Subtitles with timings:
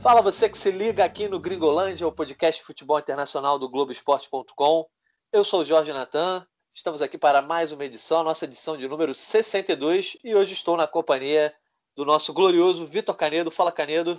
[0.00, 4.86] Fala você que se liga aqui no Gringolândia, o podcast de futebol internacional do Globoesporte.com.
[5.30, 9.12] Eu sou o Jorge Natan, estamos aqui para mais uma edição, nossa edição de número
[9.12, 11.52] 62, e hoje estou na companhia
[11.94, 13.50] do nosso glorioso Vitor Canedo.
[13.50, 14.18] Fala, Canedo.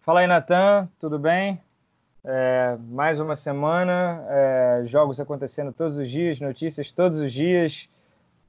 [0.00, 1.62] Fala aí, Natan, tudo bem?
[2.26, 7.88] É, mais uma semana, é, jogos acontecendo todos os dias, notícias todos os dias.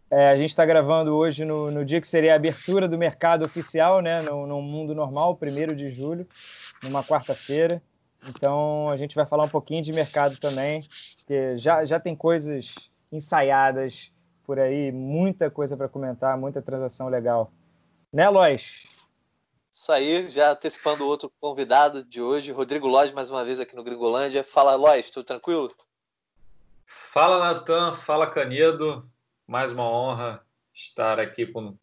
[0.09, 3.43] É, a gente está gravando hoje no, no, dia que seria a abertura do mercado
[3.43, 6.25] oficial, né, no, no mundo normal, 1 de julho,
[6.83, 7.81] numa quarta-feira.
[8.29, 10.81] Então a gente vai falar um pouquinho de mercado também,
[11.17, 14.09] porque já, já tem coisas ensaiadas
[14.45, 17.51] por aí, muita coisa para comentar, muita transação legal.
[18.13, 18.94] Né, Lois?
[19.75, 23.75] Isso aí, já antecipando o outro convidado de hoje, Rodrigo Lodge, mais uma vez aqui
[23.75, 24.41] no Gringolândia.
[24.41, 25.69] Fala, Lois, tudo tranquilo?
[26.85, 27.91] Fala, Natan.
[27.91, 29.03] Fala, Canedo.
[29.45, 30.41] Mais uma honra
[30.73, 31.77] estar aqui com,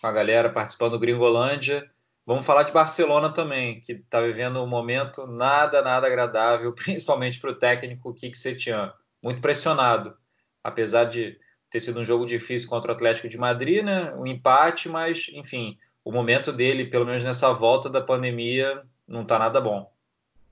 [0.00, 1.90] com a galera participando do Gringolândia.
[2.24, 7.50] Vamos falar de Barcelona também, que está vivendo um momento nada, nada agradável, principalmente para
[7.50, 8.92] o técnico Kik Setien.
[9.20, 10.16] Muito pressionado,
[10.62, 14.14] apesar de ter sido um jogo difícil contra o Atlético de Madrid, né?
[14.14, 19.38] Um empate, mas, enfim, o momento dele, pelo menos nessa volta da pandemia, não está
[19.38, 19.90] nada bom.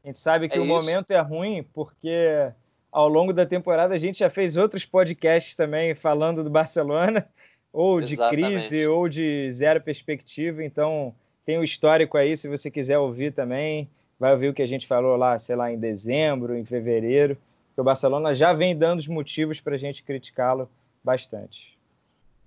[0.02, 0.74] A gente sabe que é o isso.
[0.74, 2.50] momento é ruim porque
[2.90, 7.26] ao longo da temporada a gente já fez outros podcasts também falando do Barcelona,
[7.72, 8.68] ou de Exatamente.
[8.68, 10.64] crise, ou de zero perspectiva.
[10.64, 13.88] Então tem o um histórico aí, se você quiser ouvir também.
[14.18, 17.38] Vai ouvir o que a gente falou lá, sei lá, em dezembro, em fevereiro.
[17.74, 20.68] Que o Barcelona já vem dando os motivos para a gente criticá-lo
[21.02, 21.79] bastante.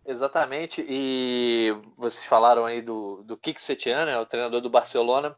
[0.05, 5.35] Exatamente, e vocês falaram aí do, do Kik Setien, né, o treinador do Barcelona.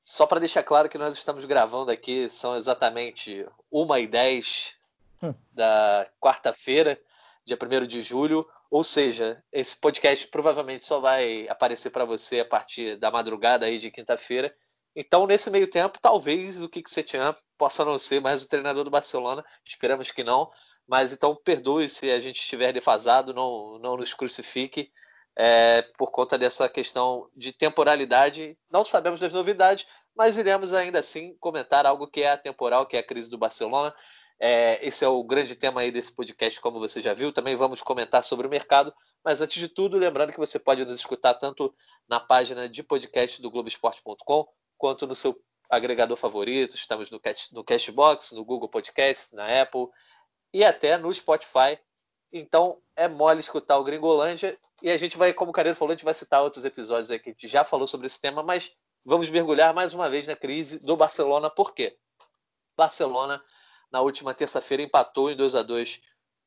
[0.00, 4.76] Só para deixar claro que nós estamos gravando aqui, são exatamente 1 e 10
[5.20, 5.34] hum.
[5.52, 6.96] da quarta-feira,
[7.44, 8.48] dia 1 de julho.
[8.70, 13.78] Ou seja, esse podcast provavelmente só vai aparecer para você a partir da madrugada aí
[13.78, 14.54] de quinta-feira.
[14.94, 18.90] Então, nesse meio tempo, talvez o Kik Setien possa não ser mais o treinador do
[18.90, 19.44] Barcelona.
[19.64, 20.50] Esperamos que não.
[20.86, 24.90] Mas então perdoe se a gente estiver defasado, não, não nos crucifique
[25.36, 28.56] é, por conta dessa questão de temporalidade.
[28.70, 33.00] Não sabemos das novidades, mas iremos ainda assim comentar algo que é atemporal, que é
[33.00, 33.94] a crise do Barcelona.
[34.38, 37.32] É, esse é o grande tema aí desse podcast, como você já viu.
[37.32, 38.92] Também vamos comentar sobre o mercado.
[39.24, 41.74] Mas antes de tudo, lembrando que você pode nos escutar tanto
[42.08, 44.46] na página de podcast do Globoesporte.com
[44.78, 45.36] quanto no seu
[45.70, 46.76] agregador favorito.
[46.76, 49.88] Estamos no, Cast, no Castbox, no Google Podcast, na Apple,
[50.56, 51.78] e até no Spotify.
[52.32, 55.94] Então é mole escutar o Gringolândia e a gente vai, como o Careiro falou, a
[55.94, 57.28] gente vai citar outros episódios aqui.
[57.28, 58.74] A gente já falou sobre esse tema, mas
[59.04, 61.50] vamos mergulhar mais uma vez na crise do Barcelona.
[61.50, 61.98] Por quê?
[62.74, 63.44] Barcelona,
[63.92, 66.00] na última terça-feira, empatou em 2 a 2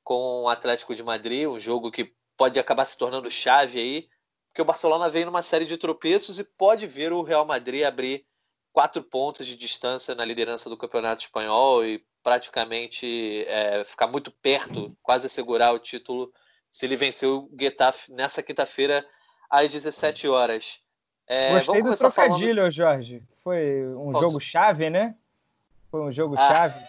[0.03, 4.09] com o Atlético de Madrid, um jogo que pode acabar se tornando chave aí,
[4.47, 8.25] porque o Barcelona vem numa série de tropeços e pode ver o Real Madrid abrir
[8.73, 14.95] quatro pontos de distância na liderança do Campeonato Espanhol e praticamente é, ficar muito perto,
[15.01, 16.31] quase assegurar o título
[16.69, 19.03] se ele vencer o Getafe nessa quinta-feira
[19.50, 20.79] às 17 horas.
[21.25, 22.72] É, Gostei do trocadilho, falando...
[22.72, 23.23] Jorge.
[23.44, 24.19] Foi um Ponto.
[24.19, 25.16] jogo chave, né?
[25.89, 26.47] Foi um jogo ah.
[26.47, 26.79] chave.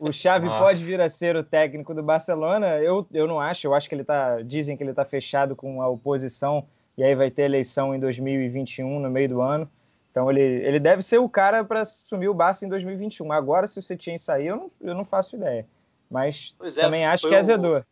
[0.00, 2.78] O Xavi pode vir a ser o técnico do Barcelona.
[2.78, 3.66] Eu, eu não acho.
[3.66, 4.40] Eu acho que ele tá.
[4.42, 9.00] Dizem que ele está fechado com a oposição e aí vai ter eleição em 2021
[9.00, 9.68] no meio do ano.
[10.14, 13.32] Então ele, ele deve ser o cara para assumir o Barça em 2021.
[13.32, 15.66] Agora, se o Setien sair, eu não, eu não faço ideia.
[16.08, 17.80] Mas é, também acho que é azedor.
[17.80, 17.84] Um,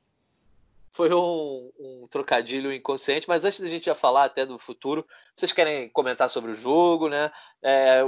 [0.92, 5.52] foi um, um, trocadilho inconsciente, mas antes da gente já falar até do futuro, vocês
[5.52, 7.28] querem comentar sobre o jogo, né?
[7.60, 8.02] É,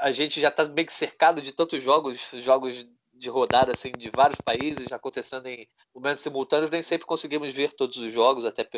[0.00, 2.84] a gente já está bem cercado de tantos jogos, jogos
[3.14, 7.96] de rodada assim de vários países acontecendo em momentos simultâneos nem sempre conseguimos ver todos
[7.96, 8.68] os jogos até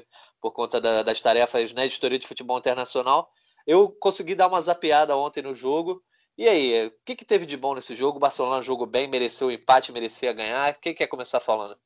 [0.40, 3.32] por conta da, das tarefas na editoria de futebol internacional
[3.68, 6.02] eu consegui dar uma zapeada ontem no jogo.
[6.38, 8.16] E aí, o que, que teve de bom nesse jogo?
[8.16, 10.74] O Barcelona jogou bem, mereceu o empate, merecia ganhar.
[10.76, 11.76] Quem quer começar falando?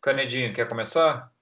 [0.00, 1.32] Canedinho, quer começar?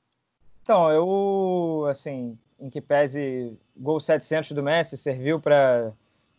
[0.62, 5.93] Então, eu, assim, em que pese gol 700 do Messi, serviu para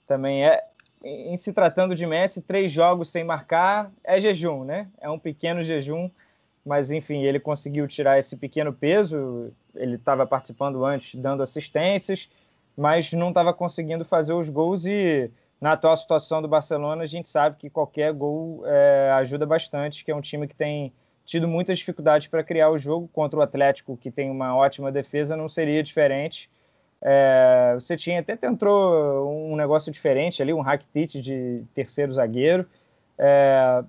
[0.08, 0.64] também é
[1.04, 4.90] em se tratando de Messi, três jogos sem marcar é jejum, né?
[5.00, 6.10] É um pequeno jejum,
[6.66, 12.30] mas enfim, ele conseguiu tirar esse pequeno peso ele estava participando antes, dando assistências,
[12.76, 15.30] mas não estava conseguindo fazer os gols e
[15.60, 20.12] na atual situação do Barcelona a gente sabe que qualquer gol é, ajuda bastante, que
[20.12, 20.94] é um time que tem
[21.26, 25.36] tido muitas dificuldades para criar o jogo contra o Atlético, que tem uma ótima defesa,
[25.36, 26.50] não seria diferente.
[27.02, 32.66] É, você tinha até tentou um negócio diferente ali, um hack pitch de terceiro zagueiro.
[33.18, 33.84] É,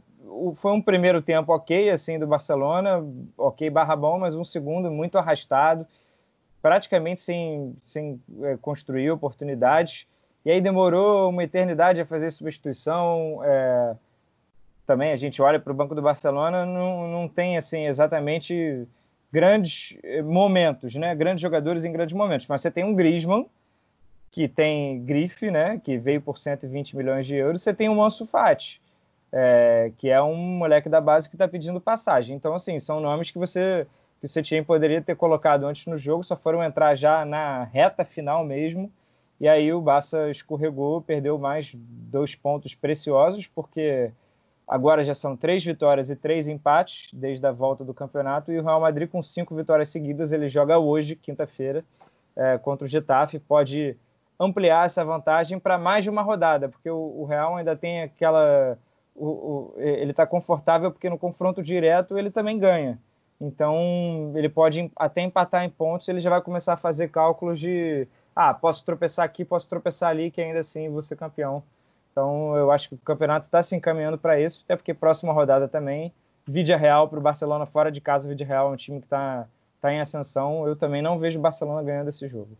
[0.54, 3.04] foi um primeiro tempo ok, assim, do Barcelona,
[3.36, 5.86] ok barra bom, mas um segundo muito arrastado,
[6.62, 10.06] praticamente sem, sem é, construir oportunidades.
[10.44, 13.40] E aí demorou uma eternidade a fazer substituição.
[13.44, 13.96] É,
[14.86, 18.86] também a gente olha para o banco do Barcelona, não, não tem assim exatamente
[19.32, 21.14] grandes é, momentos, né?
[21.14, 22.46] Grandes jogadores em grandes momentos.
[22.46, 23.46] Mas você tem um Griezmann
[24.30, 25.80] que tem grife, né?
[25.82, 27.62] Que veio por 120 milhões de euros.
[27.62, 28.80] Você tem o Manso Fati,
[29.32, 32.36] é, que é um moleque da base que está pedindo passagem.
[32.36, 33.86] Então, assim, são nomes que você
[34.20, 38.04] que o Setien poderia ter colocado antes no jogo, só foram entrar já na reta
[38.04, 38.92] final mesmo.
[39.40, 44.12] E aí o Barça escorregou, perdeu mais dois pontos preciosos, porque
[44.68, 48.52] agora já são três vitórias e três empates desde a volta do campeonato.
[48.52, 51.82] E o Real Madrid, com cinco vitórias seguidas, ele joga hoje, quinta-feira,
[52.36, 53.38] é, contra o Getafe.
[53.38, 53.96] Pode
[54.38, 58.78] ampliar essa vantagem para mais de uma rodada, porque o, o Real ainda tem aquela.
[59.14, 62.98] O, o, ele está confortável porque no confronto direto ele também ganha.
[63.40, 68.06] Então ele pode até empatar em pontos, ele já vai começar a fazer cálculos de
[68.34, 71.62] ah, posso tropeçar aqui, posso tropeçar ali, que ainda assim vou ser campeão.
[72.12, 75.68] Então eu acho que o campeonato está se encaminhando para isso, até porque próxima rodada
[75.68, 76.12] também,
[76.46, 79.46] Vídea Real para o Barcelona fora de casa, Vídea Real é um time que está
[79.80, 80.66] tá em ascensão.
[80.66, 82.56] Eu também não vejo o Barcelona ganhando esse jogo.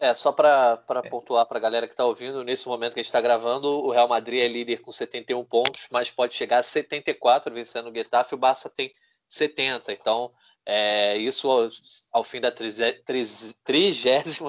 [0.00, 1.08] É, só para é.
[1.08, 3.90] pontuar para a galera que está ouvindo, nesse momento que a gente está gravando, o
[3.90, 8.34] Real Madrid é líder com 71 pontos, mas pode chegar a 74 vencendo o Getafe,
[8.34, 8.94] o Barça tem
[9.26, 9.92] 70.
[9.92, 10.32] Então,
[10.64, 11.68] é, isso ao,
[12.12, 14.04] ao, fim da 33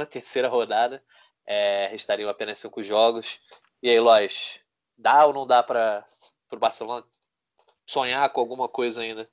[0.07, 1.03] terceira rodada,
[1.47, 3.39] é, restariam apenas cinco jogos.
[3.81, 4.63] E aí, Lois,
[4.95, 6.05] dá ou não dá para
[6.51, 7.03] o Barcelona
[7.87, 9.27] sonhar com alguma coisa ainda?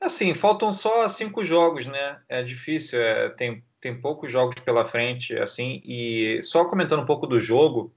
[0.00, 2.22] Assim, faltam só cinco jogos, né?
[2.28, 7.26] É difícil, é, tem tem poucos jogos pela frente, assim, e só comentando um pouco
[7.26, 7.92] do jogo,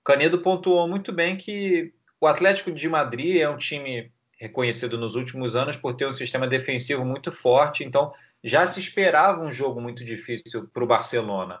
[0.00, 5.14] o Canedo pontuou muito bem que o Atlético de Madrid é um time reconhecido nos
[5.14, 9.80] últimos anos por ter um sistema defensivo muito forte, então já se esperava um jogo
[9.80, 11.60] muito difícil para o Barcelona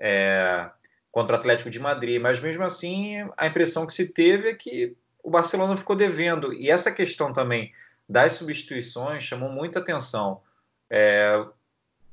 [0.00, 0.68] é,
[1.12, 4.96] contra o Atlético de Madrid, mas mesmo assim a impressão que se teve é que
[5.22, 7.70] o Barcelona ficou devendo, e essa questão também
[8.08, 10.40] das substituições chamou muita atenção.
[10.90, 11.44] É,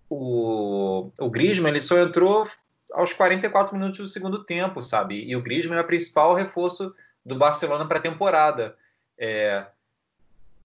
[0.10, 2.48] o, o Griezmann ele só entrou
[2.94, 5.24] aos 44 minutos do segundo tempo, sabe?
[5.24, 6.94] E o Griezmann é o principal reforço
[7.26, 8.76] do Barcelona para a temporada.
[9.18, 9.66] É,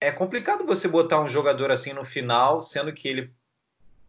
[0.00, 3.32] é complicado você botar um jogador assim no final, sendo que ele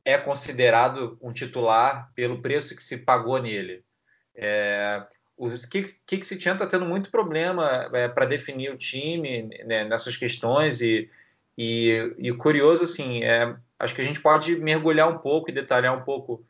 [0.03, 3.83] é considerado um titular pelo preço que se pagou nele.
[4.35, 5.03] É,
[5.37, 10.81] o Kik Setien está tendo muito problema é, para definir o time né, nessas questões
[10.81, 11.09] e,
[11.57, 15.97] e, e curioso assim é, acho que a gente pode mergulhar um pouco e detalhar
[15.97, 16.45] um pouco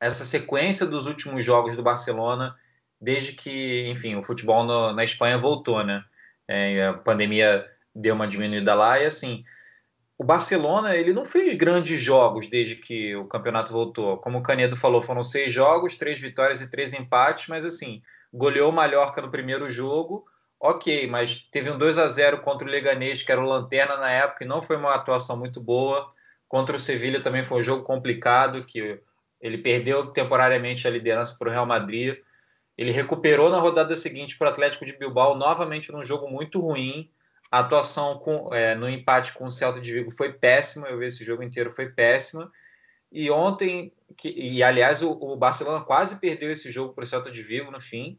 [0.00, 2.56] essa sequência dos últimos jogos do Barcelona,
[3.00, 6.04] desde que, enfim, o futebol no, na Espanha voltou, né?
[6.46, 9.44] É, a pandemia deu uma diminuída lá e assim,
[10.16, 14.16] o Barcelona ele não fez grandes jogos desde que o campeonato voltou.
[14.18, 18.00] Como o Canedo falou, foram seis jogos, três vitórias e três empates, mas assim,
[18.32, 20.24] goleou o Mallorca no primeiro jogo,
[20.60, 24.10] ok, mas teve um 2 a 0 contra o Leganês, que era o Lanterna na
[24.10, 26.12] época, e não foi uma atuação muito boa.
[26.48, 28.98] Contra o Sevilha também foi um jogo complicado, que
[29.40, 32.16] ele perdeu temporariamente a liderança para o Real Madrid.
[32.76, 37.10] Ele recuperou na rodada seguinte para o Atlético de Bilbao, novamente num jogo muito ruim.
[37.50, 41.06] A atuação com, é, no empate com o Celta de Vigo foi péssima, eu vi
[41.06, 42.50] esse jogo inteiro, foi péssima.
[43.10, 47.30] E ontem, que, e aliás, o, o Barcelona quase perdeu esse jogo para o Celta
[47.30, 48.18] de Vigo no fim.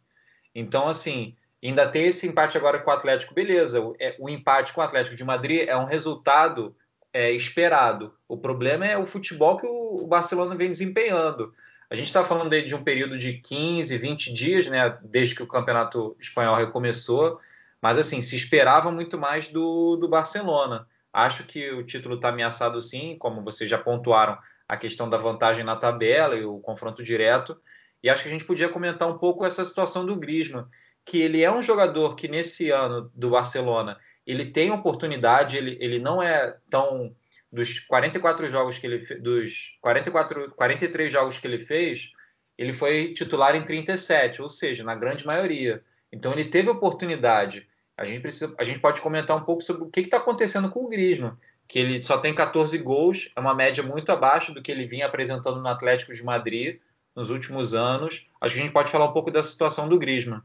[0.53, 3.81] Então, assim, ainda tem esse empate agora com o Atlético, beleza.
[3.81, 6.75] O, é, o empate com o Atlético de Madrid é um resultado
[7.13, 8.13] é, esperado.
[8.27, 11.53] O problema é o futebol que o, Barcelona vem desempenhando.
[11.89, 15.47] A gente está falando de um período de 15, 20 dias, né, desde que o
[15.47, 17.37] campeonato espanhol recomeçou,
[17.81, 20.87] mas assim, se esperava muito mais do, do Barcelona.
[21.11, 24.37] Acho que o título está ameaçado sim, como vocês já pontuaram,
[24.67, 27.59] a questão da vantagem na tabela e o confronto direto.
[28.03, 30.65] E acho que a gente podia comentar um pouco essa situação do Griezmann,
[31.03, 33.97] que ele é um jogador que nesse ano do Barcelona
[34.31, 37.15] ele tem oportunidade, ele, ele não é tão
[37.51, 42.11] dos 44 jogos que ele dos 44 43 jogos que ele fez,
[42.55, 45.81] ele foi titular em 37, ou seja, na grande maioria.
[46.11, 47.67] Então ele teve oportunidade.
[47.97, 50.85] A gente precisa, a gente pode comentar um pouco sobre o que está acontecendo com
[50.85, 51.35] o Griezmann,
[51.67, 55.07] que ele só tem 14 gols, é uma média muito abaixo do que ele vinha
[55.07, 56.79] apresentando no Atlético de Madrid
[57.15, 58.27] nos últimos anos.
[58.39, 60.41] Acho que a gente pode falar um pouco da situação do Griezmann.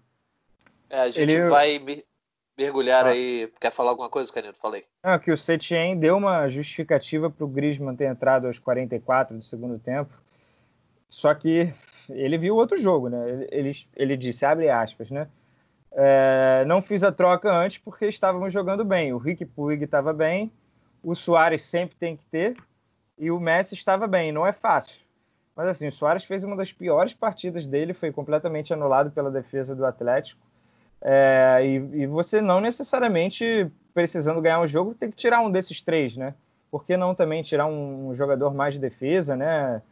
[0.88, 1.50] É, a gente ele...
[1.50, 1.78] vai
[2.56, 3.10] mergulhar ah.
[3.10, 3.50] aí.
[3.60, 4.54] Quer falar alguma coisa, Canino?
[4.54, 4.84] Falei.
[5.22, 9.78] Que o Setien deu uma justificativa para o Griezmann ter entrado aos 44 do segundo
[9.78, 10.12] tempo.
[11.08, 11.72] Só que
[12.08, 13.30] ele viu outro jogo, né?
[13.30, 15.28] Ele, ele, ele disse, abre aspas, né?
[15.92, 19.12] É, não fiz a troca antes porque estávamos jogando bem.
[19.12, 20.52] O Rick Puig estava bem,
[21.02, 22.56] o Soares sempre tem que ter,
[23.16, 24.32] e o Messi estava bem.
[24.32, 24.96] Não é fácil.
[25.54, 29.74] Mas assim, o Soares fez uma das piores partidas dele, foi completamente anulado pela defesa
[29.74, 30.40] do Atlético.
[31.06, 35.82] É, e, e, você não necessariamente precisando ganhar um jogo tem que tirar um desses
[35.82, 36.34] três, né?
[36.70, 39.82] Por que não também tirar um, um jogador mais de defesa, né?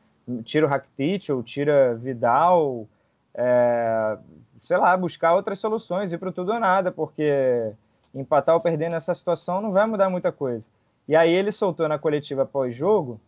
[0.42, 2.88] Tira o Rakitic ou tira Vidal,
[3.35, 4.16] é,
[4.62, 7.73] sei lá, buscar outras soluções, ir para tudo ou nada, porque
[8.14, 10.66] empatar ou perder nessa situação não vai mudar muita coisa.
[11.07, 13.21] E aí ele soltou na coletiva pós-jogo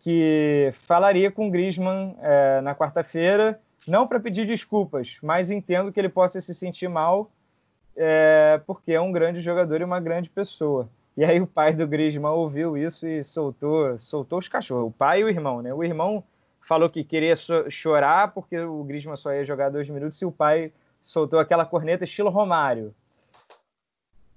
[0.00, 6.00] que falaria com o Griezmann é, na quarta-feira, não para pedir desculpas, mas entendo que
[6.00, 7.30] ele possa se sentir mal
[7.96, 10.88] é, porque é um grande jogador e uma grande pessoa.
[11.16, 15.20] E aí o pai do Griezmann ouviu isso e soltou, soltou os cachorros, o pai
[15.20, 15.72] e o irmão, né?
[15.72, 16.22] O irmão
[16.60, 17.34] falou que queria
[17.70, 22.04] chorar porque o Griezmann só ia jogar dois minutos e o pai soltou aquela corneta
[22.04, 22.94] estilo Romário.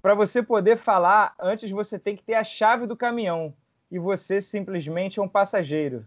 [0.00, 3.52] Para você poder falar, antes você tem que ter a chave do caminhão
[3.90, 6.06] e você simplesmente é um passageiro.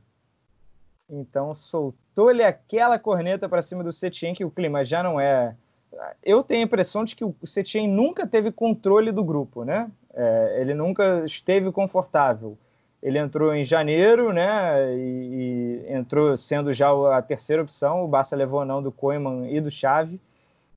[1.09, 5.55] Então soltou-lhe aquela corneta para cima do Setien, que o clima já não é.
[6.23, 9.89] Eu tenho a impressão de que o Setien nunca teve controle do grupo, né?
[10.13, 12.57] É, ele nunca esteve confortável.
[13.01, 14.95] Ele entrou em janeiro, né?
[14.95, 18.03] E, e, entrou sendo já a terceira opção.
[18.03, 20.19] O Barça levou não do Koeman e do Xavi.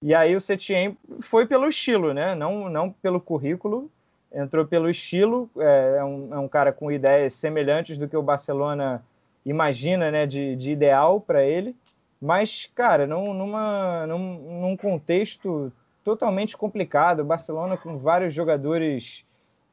[0.03, 2.35] E aí o Setien foi pelo estilo, né?
[2.35, 3.91] Não, não pelo currículo
[4.37, 8.23] entrou pelo estilo, é, é, um, é um cara com ideias semelhantes do que o
[8.23, 9.03] Barcelona
[9.47, 11.75] imagina né, de, de ideal para ele,
[12.21, 15.73] mas, cara, num, numa, num, num contexto
[16.05, 19.25] totalmente complicado, Barcelona com vários jogadores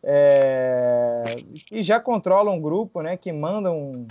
[0.03, 1.23] é,
[1.65, 4.05] que já controlam o grupo, né, que mandam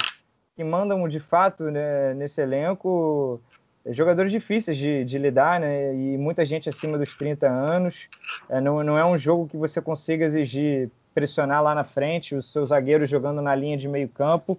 [0.55, 3.41] que mandam de fato né, nesse elenco
[3.87, 5.95] jogadores difíceis de, de, lidar, né?
[5.95, 8.09] E muita gente acima dos 30 anos.
[8.49, 12.51] É, não, não é um jogo que você consiga exigir pressionar lá na frente, os
[12.51, 14.59] seus zagueiros jogando na linha de meio campo,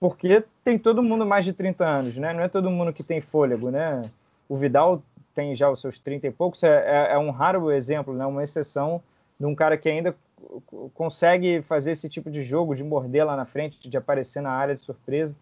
[0.00, 2.32] porque tem todo mundo mais de 30 anos, né?
[2.32, 4.02] Não é todo mundo que tem fôlego, né?
[4.48, 5.02] O Vidal
[5.34, 8.26] tem já os seus 30 e poucos, é, é, é um raro exemplo, né?
[8.26, 9.02] Uma exceção
[9.38, 10.16] de um cara que ainda
[10.94, 14.74] consegue fazer esse tipo de jogo, de morder lá na frente, de aparecer na área
[14.74, 15.34] de surpresa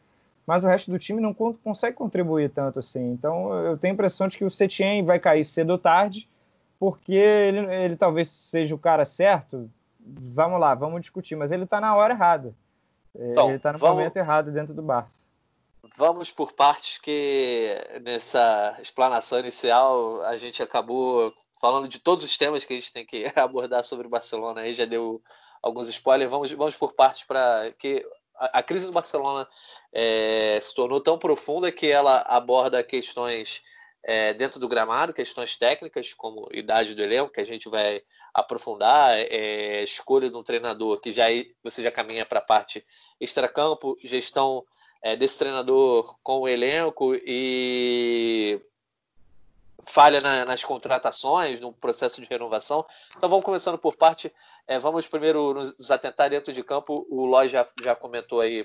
[0.46, 3.10] mas o resto do time não consegue contribuir tanto assim.
[3.10, 6.28] Então eu tenho a impressão de que o Setien vai cair cedo ou tarde,
[6.78, 9.68] porque ele, ele talvez seja o cara certo.
[9.98, 12.54] Vamos lá, vamos discutir, mas ele está na hora errada.
[13.18, 13.96] Então, ele está no vamos...
[13.96, 15.26] momento errado dentro do Barça.
[15.96, 17.68] Vamos por partes que
[18.02, 23.06] nessa explanação inicial a gente acabou falando de todos os temas que a gente tem
[23.06, 24.62] que abordar sobre o Barcelona.
[24.62, 25.22] Aí já deu
[25.62, 26.30] alguns spoilers.
[26.30, 28.04] Vamos, vamos por partes para que
[28.38, 29.48] a, crise do Barcelona
[29.92, 33.62] é, se tornou tão profunda que ela aborda questões
[34.08, 38.00] é, dentro do gramado, questões técnicas, como idade do elenco, que a gente vai
[38.32, 41.24] aprofundar, é, escolha de um treinador, que já
[41.60, 42.86] você já caminha para a parte
[43.20, 44.64] extracampo, gestão
[45.02, 48.60] é, desse treinador com o elenco e
[49.84, 52.86] falha na, nas contratações, no processo de renovação.
[53.16, 54.32] Então vamos começando por parte.
[54.68, 57.04] É, vamos primeiro nos atentar dentro de campo.
[57.10, 58.64] O Ló já, já comentou aí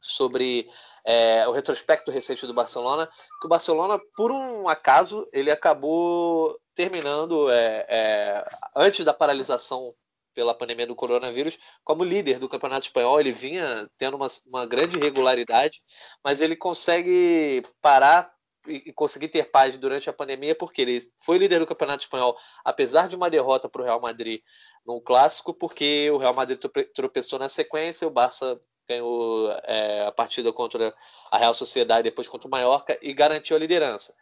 [0.00, 0.68] sobre
[1.04, 3.06] é, o retrospecto recente do Barcelona,
[3.40, 9.90] que o Barcelona, por um acaso, ele acabou terminando é, é, antes da paralisação
[10.34, 13.20] pela pandemia do coronavírus como líder do Campeonato Espanhol.
[13.20, 15.80] Ele vinha tendo uma, uma grande regularidade,
[16.24, 18.32] mas ele consegue parar
[18.66, 23.08] e conseguir ter paz durante a pandemia, porque ele foi líder do Campeonato Espanhol, apesar
[23.08, 24.42] de uma derrota para o Real Madrid
[24.84, 26.58] no clássico, porque o Real Madrid
[26.94, 28.58] tropeçou na sequência, o Barça
[28.90, 30.94] ganhou é, a partida contra
[31.30, 34.14] a Real Sociedade, depois contra o Mallorca e garantiu a liderança.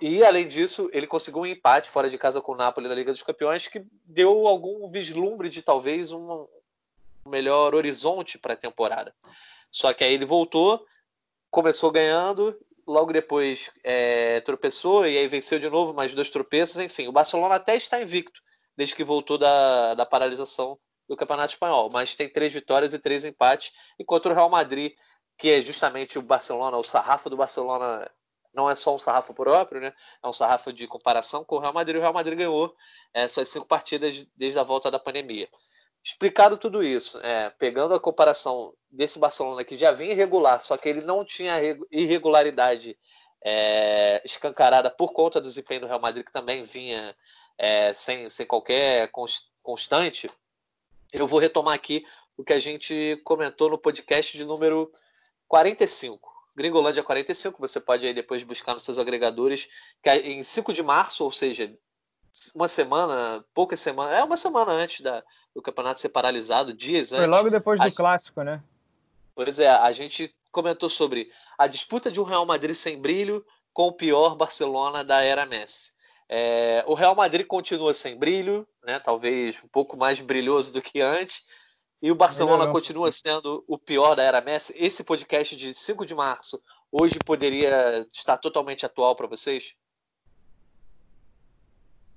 [0.00, 3.12] E além disso, ele conseguiu um empate fora de casa com o Napoli na Liga
[3.12, 6.46] dos Campeões, que deu algum vislumbre de talvez um
[7.26, 9.14] melhor horizonte para a temporada.
[9.70, 10.84] Só que aí ele voltou,
[11.50, 12.56] começou ganhando
[12.86, 16.78] logo depois é, tropeçou e aí venceu de novo, mais dois tropeços.
[16.78, 18.40] Enfim, o Barcelona até está invicto
[18.76, 23.24] desde que voltou da, da paralisação do Campeonato Espanhol, mas tem três vitórias e três
[23.24, 23.72] empates.
[23.98, 24.92] E contra o Real Madrid,
[25.38, 28.08] que é justamente o Barcelona, o sarrafo do Barcelona
[28.54, 29.92] não é só um sarrafo próprio, né?
[30.22, 31.96] É um sarrafo de comparação com o Real Madrid.
[31.96, 32.74] O Real Madrid ganhou
[33.14, 35.48] é, suas cinco partidas desde a volta da pandemia.
[36.04, 40.88] Explicado tudo isso, é, pegando a comparação desse Barcelona que já vinha irregular, só que
[40.88, 41.54] ele não tinha
[41.92, 42.98] irregularidade
[43.44, 47.16] é, escancarada por conta do desempenho do Real Madrid, que também vinha
[47.56, 49.10] é, sem, sem qualquer
[49.62, 50.28] constante,
[51.12, 52.04] eu vou retomar aqui
[52.36, 54.90] o que a gente comentou no podcast de número
[55.46, 56.32] 45.
[56.56, 59.68] Gringolândia 45, você pode aí depois buscar nos seus agregadores,
[60.02, 61.74] que é em 5 de março, ou seja,
[62.54, 65.22] uma semana, poucas semanas, é uma semana antes da,
[65.54, 67.24] do campeonato ser paralisado, dias antes.
[67.24, 68.62] Foi logo depois do a, clássico, né?
[69.34, 73.88] Pois é, a gente comentou sobre a disputa de um Real Madrid sem brilho com
[73.88, 75.92] o pior Barcelona da era Messi.
[76.28, 81.00] É, o Real Madrid continua sem brilho, né, talvez um pouco mais brilhoso do que
[81.00, 81.46] antes,
[82.00, 84.74] e o Barcelona continua sendo o pior da era Messi.
[84.76, 86.60] Esse podcast de 5 de março
[86.90, 89.76] hoje poderia estar totalmente atual para vocês?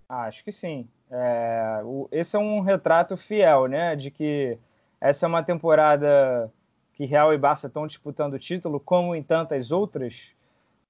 [0.10, 0.88] Acho que sim.
[1.10, 4.58] É, o, esse é um retrato fiel, né, de que
[5.00, 6.52] essa é uma temporada
[6.94, 10.35] que Real e Barça estão disputando o título, como em tantas outras.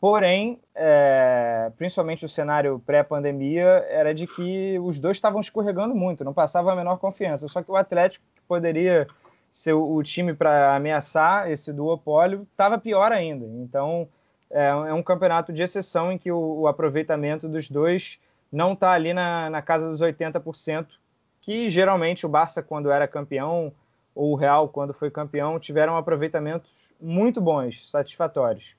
[0.05, 6.31] Porém, é, principalmente o cenário pré-pandemia era de que os dois estavam escorregando muito, não
[6.31, 7.47] passava a menor confiança.
[7.47, 9.07] Só que o Atlético, que poderia
[9.51, 13.47] ser o time para ameaçar esse duopólio, estava pior ainda.
[13.63, 14.07] Então,
[14.51, 18.19] é, é, um campeonato de exceção em que o, o aproveitamento dos dois
[18.51, 20.85] não está ali na, na casa dos 80%,
[21.41, 23.74] que geralmente o Barça, quando era campeão,
[24.13, 28.75] ou o Real, quando foi campeão, tiveram aproveitamentos muito bons, satisfatórios.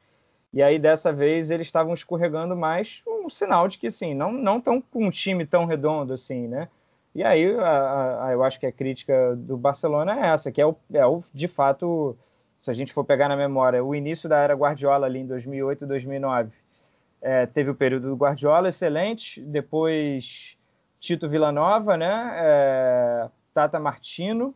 [0.52, 4.58] E aí, dessa vez, eles estavam escorregando mais, um sinal de que, assim, não não
[4.58, 6.68] estão com um time tão redondo assim, né?
[7.14, 10.66] E aí, a, a, eu acho que a crítica do Barcelona é essa, que é
[10.66, 12.16] o, é o, de fato,
[12.58, 15.84] se a gente for pegar na memória, o início da era Guardiola ali em 2008
[15.84, 16.50] e 2009,
[17.22, 20.58] é, teve o período do Guardiola excelente, depois
[21.00, 22.32] Tito Villanova, né?
[22.36, 24.54] É, Tata Martino,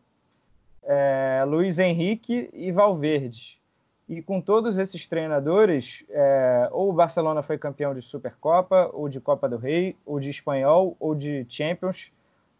[0.83, 3.60] é, Luiz Henrique e Valverde.
[4.11, 9.21] E com todos esses treinadores, é, ou o Barcelona foi campeão de Supercopa, ou de
[9.21, 12.11] Copa do Rei, ou de Espanhol, ou de Champions,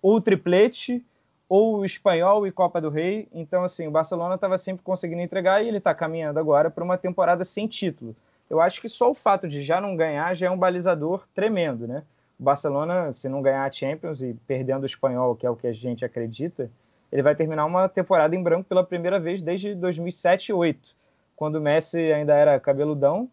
[0.01, 1.05] ou triplete,
[1.49, 3.27] ou Espanhol e Copa do Rei.
[3.33, 6.97] Então, assim, o Barcelona estava sempre conseguindo entregar e ele está caminhando agora para uma
[6.97, 8.15] temporada sem título.
[8.49, 11.85] Eu acho que só o fato de já não ganhar já é um balizador tremendo,
[11.85, 12.03] né?
[12.39, 15.67] O Barcelona, se não ganhar a Champions e perdendo o Espanhol, que é o que
[15.67, 16.71] a gente acredita,
[17.11, 21.00] ele vai terminar uma temporada em branco pela primeira vez desde 2007 e 2008,
[21.41, 23.27] quando o Messi ainda era cabeludão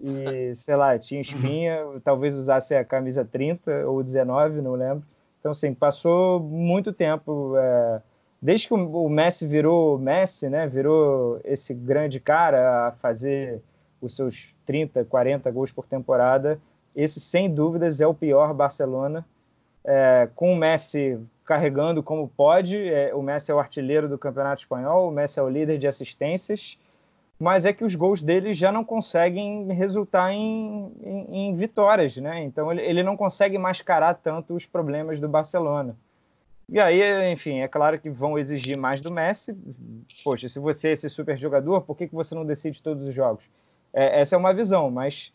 [0.00, 5.04] e, sei lá, tinha espinha, talvez usasse a camisa 30 ou 19, não lembro.
[5.38, 7.52] Então, assim, passou muito tempo.
[7.58, 8.00] É...
[8.40, 13.60] Desde que o Messi virou Messi, né, virou esse grande cara a fazer
[14.00, 16.58] os seus 30, 40 gols por temporada,
[16.96, 19.22] esse, sem dúvidas, é o pior Barcelona.
[19.84, 22.88] É, com o Messi carregando como pode.
[22.88, 25.86] É, o Messi é o artilheiro do Campeonato Espanhol, o Messi é o líder de
[25.86, 26.78] assistências,
[27.38, 32.42] mas é que os gols dele já não conseguem resultar em, em, em vitórias, né?
[32.44, 35.96] Então ele, ele não consegue mascarar tanto os problemas do Barcelona.
[36.68, 39.54] E aí, enfim, é claro que vão exigir mais do Messi.
[40.22, 43.14] Poxa, se você é esse super jogador, por que, que você não decide todos os
[43.14, 43.44] jogos?
[43.92, 45.32] É, essa é uma visão, mas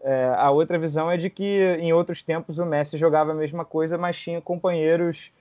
[0.00, 3.64] é, a outra visão é de que em outros tempos o Messi jogava a mesma
[3.64, 5.32] coisa, mas tinha companheiros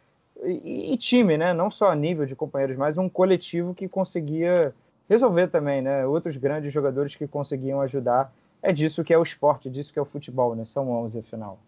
[0.44, 1.54] e, e, time, né?
[1.54, 4.74] Não só a nível de companheiros, mas um coletivo que conseguia
[5.10, 6.06] resolver também, né?
[6.06, 8.32] Outros grandes jogadores que conseguiam ajudar.
[8.62, 10.64] É disso que é o esporte, é disso que é o futebol, né?
[10.66, 11.60] São 11 afinal.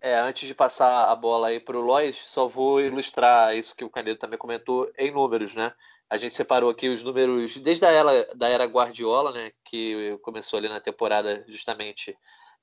[0.00, 3.84] É, antes de passar a bola aí para o Lois, só vou ilustrar isso que
[3.84, 5.72] o Canedo também comentou em números, né?
[6.10, 9.52] A gente separou aqui os números desde a era, da era Guardiola, né?
[9.64, 12.16] Que começou ali na temporada justamente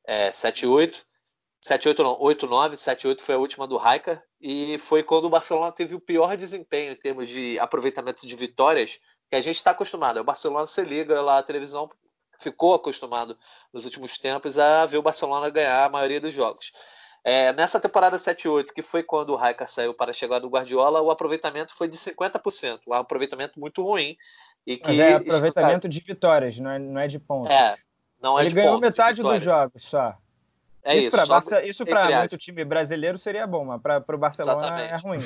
[0.06, 1.06] é, 7-8.
[1.66, 5.94] 7-8 não, 8-9, 7-8 foi a última do Raika, e foi quando o Barcelona teve
[5.94, 9.00] o pior desempenho em termos de aproveitamento de vitórias
[9.30, 10.20] que a gente está acostumado.
[10.20, 11.90] O Barcelona se liga lá à televisão,
[12.40, 13.38] ficou acostumado
[13.72, 16.72] nos últimos tempos a ver o Barcelona ganhar a maioria dos jogos.
[17.24, 21.12] É, nessa temporada 7-8, que foi quando o Raika saiu para chegar do Guardiola, o
[21.12, 24.18] aproveitamento foi de 50%, um aproveitamento muito ruim.
[24.66, 27.52] E que, Mas é aproveitamento de vitórias, não é, não é de pontos.
[27.52, 27.76] É,
[28.22, 30.18] não é Ele de ganhou pontos, metade dos jogos só.
[30.84, 31.08] É isso,
[31.64, 34.94] isso para muito time brasileiro seria bom, mas para o Barcelona Exatamente.
[34.94, 35.20] é ruim.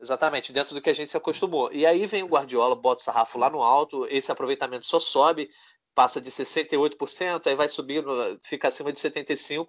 [0.00, 1.70] Exatamente, dentro do que a gente se acostumou.
[1.72, 5.50] E aí vem o Guardiola, bota o sarrafo lá no alto, esse aproveitamento só sobe,
[5.94, 8.08] passa de 68%, aí vai subindo,
[8.42, 9.66] fica acima de 75%.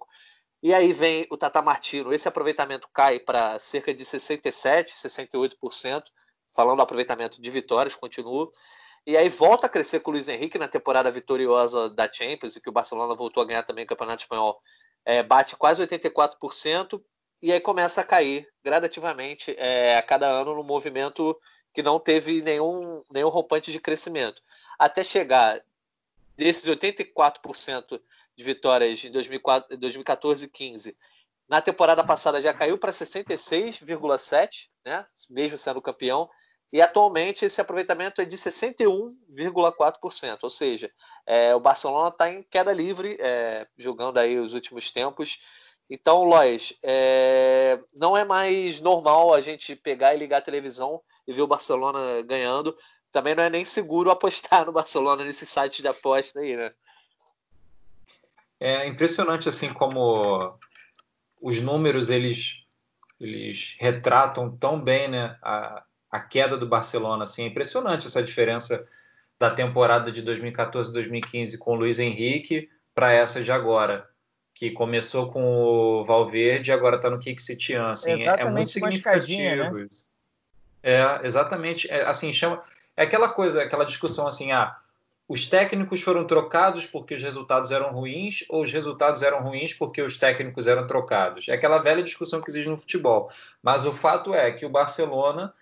[0.62, 6.04] E aí vem o Tata Martino, esse aproveitamento cai para cerca de 67%, 68%,
[6.54, 8.48] falando do aproveitamento de vitórias, continua.
[9.06, 12.60] E aí volta a crescer com o Luiz Henrique na temporada vitoriosa da Champions, e
[12.60, 14.60] que o Barcelona voltou a ganhar também o Campeonato Espanhol
[15.04, 17.02] é, bate quase 84%,
[17.42, 21.36] e aí começa a cair gradativamente é, a cada ano no movimento
[21.72, 24.42] que não teve nenhum, nenhum rompante de crescimento.
[24.78, 25.60] Até chegar
[26.36, 28.00] desses 84%
[28.36, 30.96] de vitórias em 2004, 2014 e 15,
[31.48, 35.04] na temporada passada já caiu para 66,7%, né?
[35.28, 36.30] mesmo sendo campeão,
[36.72, 40.90] e atualmente esse aproveitamento é de 61,4%, ou seja,
[41.26, 45.40] é, o Barcelona está em queda livre, é, jogando aí os últimos tempos.
[45.90, 51.32] Então, Lois, é, não é mais normal a gente pegar e ligar a televisão e
[51.32, 52.76] ver o Barcelona ganhando.
[53.10, 56.72] Também não é nem seguro apostar no Barcelona nesse site de aposta aí, né?
[58.60, 60.56] É impressionante assim como
[61.40, 62.60] os números eles
[63.18, 67.24] eles retratam tão bem, né, a, a queda do Barcelona.
[67.24, 68.86] Assim, é impressionante essa diferença
[69.38, 74.09] da temporada de 2014-2015 com o Luiz Henrique para essa de agora,
[74.60, 77.92] que começou com o Valverde e agora está no Kik Setian.
[77.92, 79.72] Assim, é, é, muito significativo.
[79.72, 79.88] Né?
[80.82, 81.90] É, exatamente.
[81.90, 82.60] É, assim, chama,
[82.94, 84.76] é aquela coisa, aquela discussão assim, ah,
[85.26, 90.02] os técnicos foram trocados porque os resultados eram ruins ou os resultados eram ruins porque
[90.02, 91.48] os técnicos eram trocados.
[91.48, 93.30] É aquela velha discussão que existe no futebol.
[93.62, 95.54] Mas o fato é que o Barcelona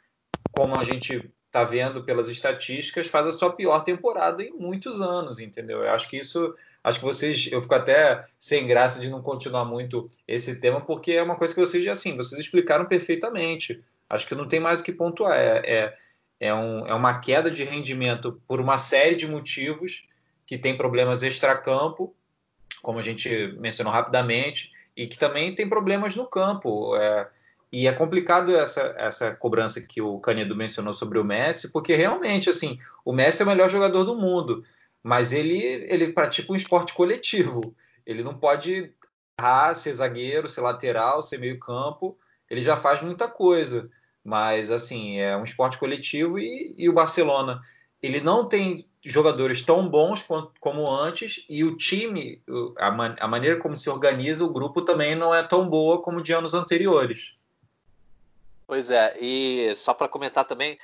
[0.50, 5.38] como a gente está vendo pelas estatísticas, faz a sua pior temporada em muitos anos,
[5.40, 5.83] entendeu?
[5.83, 9.64] Eu acho que isso, acho que vocês, eu fico até sem graça de não continuar
[9.64, 13.83] muito esse tema, porque é uma coisa que vocês, assim, vocês explicaram perfeitamente.
[14.09, 15.37] Acho que não tem mais o que pontuar.
[15.37, 15.94] É, é,
[16.40, 20.07] é, um, é uma queda de rendimento por uma série de motivos
[20.47, 22.14] que tem problemas extracampo,
[22.83, 26.97] como a gente mencionou rapidamente, e que também tem problemas no campo.
[26.97, 27.29] É,
[27.70, 32.48] e é complicado essa, essa cobrança que o Canedo mencionou sobre o Messi, porque realmente,
[32.48, 34.62] assim, o Messi é o melhor jogador do mundo,
[35.02, 37.74] mas ele, ele pratica um esporte coletivo.
[38.07, 38.92] Ele não pode
[39.38, 42.18] errar, ser zagueiro, ser lateral, ser meio campo.
[42.50, 43.90] Ele já faz muita coisa,
[44.24, 47.61] mas, assim, é um esporte coletivo e, e o Barcelona,
[48.02, 50.26] ele não tem jogadores tão bons
[50.59, 52.42] como antes e o time,
[52.78, 56.22] a, man, a maneira como se organiza o grupo também não é tão boa como
[56.22, 57.38] de anos anteriores.
[58.68, 60.78] Pois é, e só para comentar também,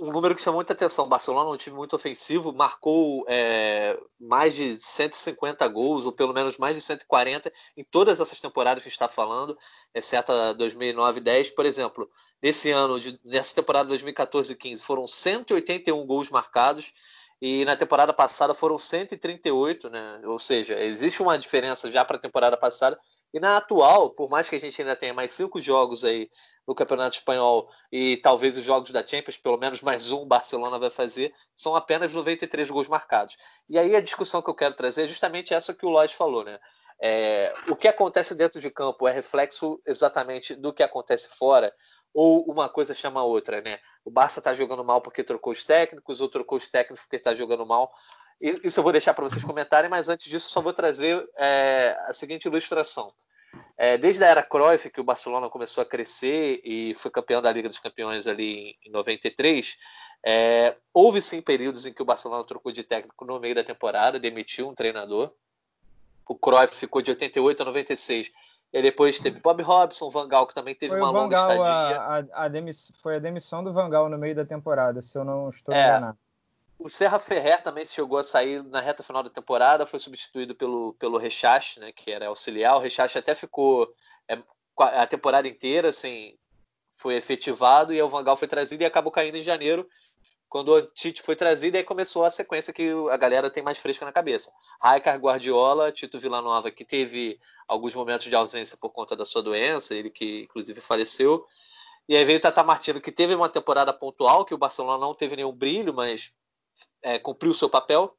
[0.00, 4.74] um número que chamou muita atenção: Barcelona um time muito ofensivo, marcou é, mais de
[4.74, 9.00] 150 gols, ou pelo menos mais de 140 em todas essas temporadas que a gente
[9.00, 9.56] está falando,
[9.94, 11.52] exceto a 2009 e 10.
[11.52, 12.10] Por exemplo,
[12.42, 16.92] nesse ano, de, nessa temporada 2014 e 15, foram 181 gols marcados.
[17.40, 20.20] E na temporada passada foram 138, né?
[20.24, 22.98] Ou seja, existe uma diferença já para a temporada passada
[23.32, 26.30] e na atual, por mais que a gente ainda tenha mais cinco jogos aí
[26.66, 30.90] no Campeonato Espanhol e talvez os jogos da Champions, pelo menos mais um Barcelona vai
[30.90, 33.36] fazer, são apenas 93 gols marcados.
[33.68, 36.42] E aí a discussão que eu quero trazer é justamente essa que o Lloyd falou,
[36.42, 36.58] né?
[37.00, 41.72] É, o que acontece dentro de campo é reflexo exatamente do que acontece fora,
[42.12, 43.78] ou uma coisa chama a outra, né?
[44.04, 47.34] O Barça está jogando mal porque trocou os técnicos, ou trocou os técnicos porque está
[47.34, 47.90] jogando mal.
[48.40, 52.14] Isso eu vou deixar para vocês comentarem, mas antes disso, só vou trazer é, a
[52.14, 53.12] seguinte ilustração.
[53.76, 57.50] É, desde a era Cruyff, que o Barcelona começou a crescer e foi campeão da
[57.50, 59.76] Liga dos Campeões ali em 93,
[60.24, 64.18] é, houve sim períodos em que o Barcelona trocou de técnico no meio da temporada,
[64.18, 65.32] demitiu um treinador.
[66.28, 68.30] O Cruyff ficou de 88 a 96.
[68.72, 72.00] E depois teve Bob Robson, Van Gaal, que também teve foi uma longa Gaal, estadia.
[72.00, 72.92] A, a, a demiss...
[72.96, 75.82] Foi a demissão do Van Gaal no meio da temporada, se eu não estou é,
[75.82, 76.18] enganado.
[76.78, 80.94] O Serra Ferrer também chegou a sair na reta final da temporada, foi substituído pelo,
[80.94, 82.76] pelo Rechache, né, que era auxiliar.
[82.76, 83.92] O Rechache até ficou
[84.28, 84.38] é,
[84.78, 86.36] a temporada inteira, assim,
[86.94, 89.88] foi efetivado e o Vangal foi trazido e acabou caindo em janeiro,
[90.48, 94.04] quando o Tite foi trazido aí começou a sequência que a galera tem mais fresca
[94.04, 94.52] na cabeça.
[94.80, 99.94] Raikar Guardiola, Tito Villanova, que teve alguns momentos de ausência por conta da sua doença,
[99.94, 101.44] ele que inclusive faleceu.
[102.08, 105.14] E aí veio o Tata Martino, que teve uma temporada pontual, que o Barcelona não
[105.14, 106.34] teve nenhum brilho, mas
[107.02, 108.16] é, cumpriu o seu papel,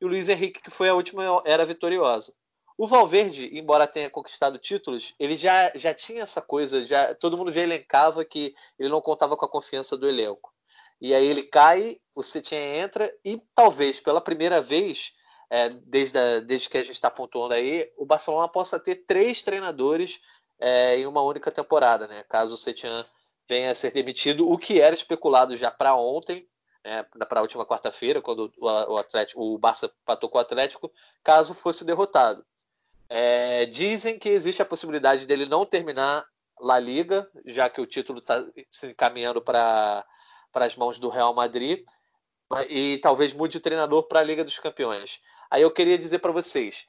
[0.00, 2.34] e o Luiz Henrique, que foi a última era vitoriosa.
[2.78, 7.52] O Valverde, embora tenha conquistado títulos, ele já, já tinha essa coisa, já todo mundo
[7.52, 10.55] já elencava que ele não contava com a confiança do elenco.
[11.00, 15.12] E aí ele cai, o Setien entra, e talvez pela primeira vez,
[15.50, 19.42] é, desde, a, desde que a gente está pontuando aí, o Barcelona possa ter três
[19.42, 20.20] treinadores
[20.58, 22.22] é, em uma única temporada, né?
[22.28, 23.04] Caso o Setien
[23.48, 26.48] venha a ser demitido, o que era especulado já para ontem,
[26.84, 31.54] né, para a última quarta-feira, quando o, Atlético, o Barça patou com o Atlético, caso
[31.54, 32.44] fosse derrotado.
[33.08, 36.24] É, dizem que existe a possibilidade dele não terminar
[36.60, 40.04] La Liga, já que o título está se encaminhando para
[40.64, 41.84] as mãos do Real Madrid,
[42.68, 45.20] e talvez mude o treinador para a Liga dos Campeões.
[45.50, 46.86] Aí eu queria dizer para vocês,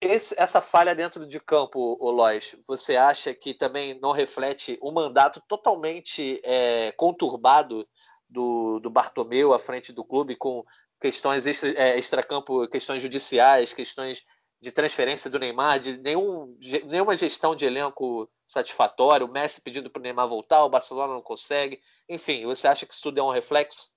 [0.00, 4.90] esse, essa falha dentro de campo, o Lois, você acha que também não reflete um
[4.90, 7.86] mandato totalmente é, conturbado
[8.28, 10.64] do, do Bartomeu à frente do clube com
[10.98, 14.24] questões extra, é, extracampo, questões judiciais, questões
[14.60, 20.00] de transferência do Neymar, de nenhum, nenhuma gestão de elenco satisfatória, o Messi pedindo para
[20.00, 21.80] o Neymar voltar, o Barcelona não consegue.
[22.08, 23.92] Enfim, você acha que isso tudo é um reflexo?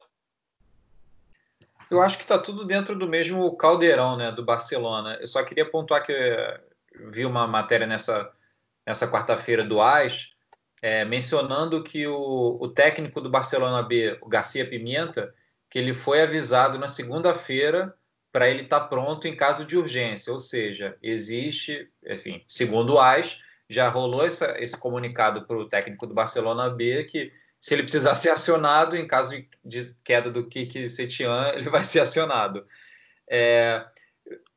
[1.89, 5.17] Eu acho que está tudo dentro do mesmo caldeirão né, do Barcelona.
[5.19, 6.13] Eu só queria pontuar que
[7.11, 8.31] vi uma matéria nessa,
[8.85, 10.33] nessa quarta-feira do AIS,
[10.83, 15.33] é, mencionando que o, o técnico do Barcelona B, o Garcia Pimenta,
[15.67, 17.95] que ele foi avisado na segunda-feira
[18.31, 22.99] para ele estar tá pronto em caso de urgência, ou seja, existe, enfim, segundo o
[22.99, 27.83] AIS, já rolou essa, esse comunicado para o técnico do Barcelona B que se ele
[27.83, 32.65] precisar ser acionado em caso de queda do Kiki Setian, ele vai ser acionado.
[33.29, 33.85] É,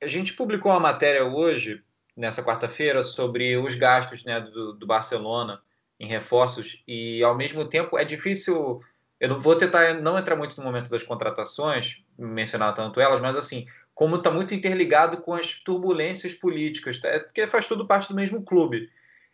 [0.03, 1.83] a gente publicou uma matéria hoje,
[2.17, 5.63] nessa quarta-feira, sobre os gastos né, do, do, Barcelona
[5.99, 8.81] em reforços e, ao mesmo tempo, é difícil.
[9.19, 13.37] Eu não vou tentar não entrar muito no momento das contratações, mencionar tanto elas, mas
[13.37, 13.67] assim,
[13.97, 17.09] como está muito interligado com as turbulências políticas, tá?
[17.09, 18.91] é porque faz tudo parte do mesmo clube.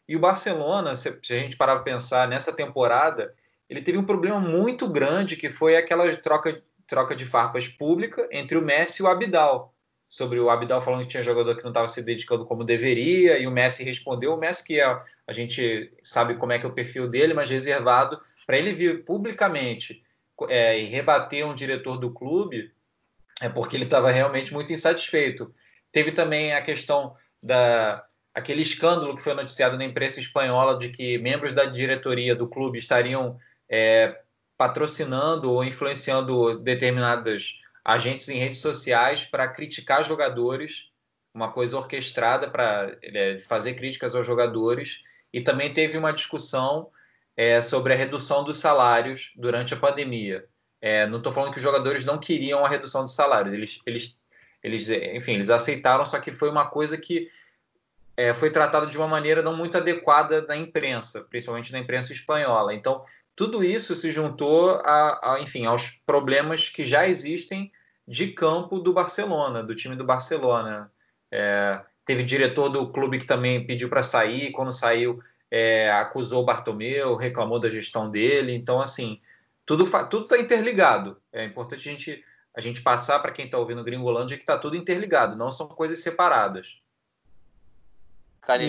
[0.08, 3.34] E o Barcelona, se a gente parar para pensar nessa temporada,
[3.68, 8.56] ele teve um problema muito grande que foi aquela troca, troca de farpas pública entre
[8.56, 9.74] o Messi e o Abidal.
[10.08, 13.48] Sobre o Abidal falando que tinha jogador que não estava se dedicando como deveria, e
[13.48, 14.32] o Messi respondeu.
[14.32, 14.84] O Messi, que é,
[15.26, 19.04] a gente sabe como é que é o perfil dele, mas reservado, para ele vir
[19.04, 20.04] publicamente
[20.48, 22.70] é, e rebater um diretor do clube,
[23.40, 25.54] é porque ele estava realmente muito insatisfeito.
[25.90, 31.18] Teve também a questão da, aquele escândalo que foi noticiado na imprensa espanhola de que
[31.18, 34.20] membros da diretoria do clube estariam é,
[34.56, 40.90] patrocinando ou influenciando determinados agentes em redes sociais para criticar jogadores,
[41.34, 45.02] uma coisa orquestrada para é, fazer críticas aos jogadores.
[45.32, 46.90] E também teve uma discussão
[47.36, 50.46] é, sobre a redução dos salários durante a pandemia.
[50.82, 54.20] É, não estou falando que os jogadores não queriam a redução dos salários, eles, eles,
[54.62, 57.28] eles, enfim, eles aceitaram, só que foi uma coisa que
[58.16, 62.74] é, foi tratada de uma maneira não muito adequada na imprensa, principalmente na imprensa espanhola.
[62.74, 63.00] Então,
[63.36, 67.70] tudo isso se juntou a, a, enfim, aos problemas que já existem
[68.06, 70.90] de campo do Barcelona, do time do Barcelona.
[71.30, 76.46] É, teve diretor do clube que também pediu para sair, quando saiu é, acusou o
[76.46, 78.54] Bartomeu, reclamou da gestão dele.
[78.54, 79.20] Então, assim,
[79.64, 81.20] tudo tudo está interligado.
[81.32, 84.76] É importante a gente a gente passar para quem está ouvindo Gringolândia que está tudo
[84.76, 86.82] interligado, não são coisas separadas.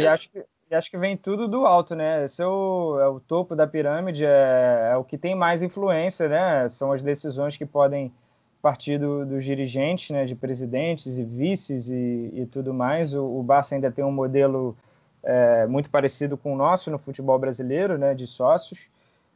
[0.03, 2.23] E acho que e acho que vem tudo do alto, né?
[2.23, 6.27] Esse é o, é o topo da pirâmide, é, é, o que tem mais influência,
[6.27, 6.67] né?
[6.67, 8.11] São as decisões que podem
[8.59, 10.25] partir do, dos dirigentes, né?
[10.25, 13.13] De presidentes e vices e, e tudo mais.
[13.13, 14.75] O, o Barça ainda tem um modelo
[15.21, 18.15] é, muito parecido com o nosso no futebol brasileiro, né?
[18.15, 18.89] De sócios,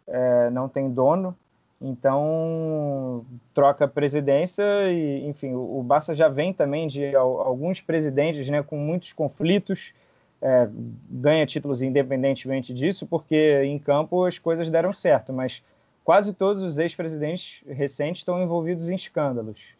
[0.08, 1.38] é, não tem dono.
[1.80, 8.64] Então, troca presidência e, enfim, o, o Barça já vem também de alguns presidentes, né?
[8.64, 9.94] Com muitos conflitos,
[10.42, 10.68] é,
[11.10, 15.64] ganha títulos independentemente disso, porque em campo as coisas deram certo, mas
[16.04, 19.76] quase todos os ex-presidentes recentes estão envolvidos em escândalos.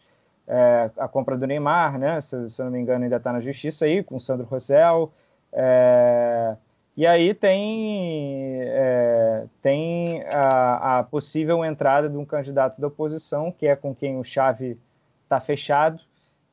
[0.46, 3.40] É, a compra do Neymar, né, se, se eu não me engano, ainda está na
[3.40, 5.12] justiça aí, com Sandro Rossell.
[5.52, 6.56] É,
[6.98, 13.68] e aí tem, é, tem a, a, possível entrada de um candidato da oposição, que
[13.68, 14.76] é com quem o Chave
[15.22, 16.00] está fechado,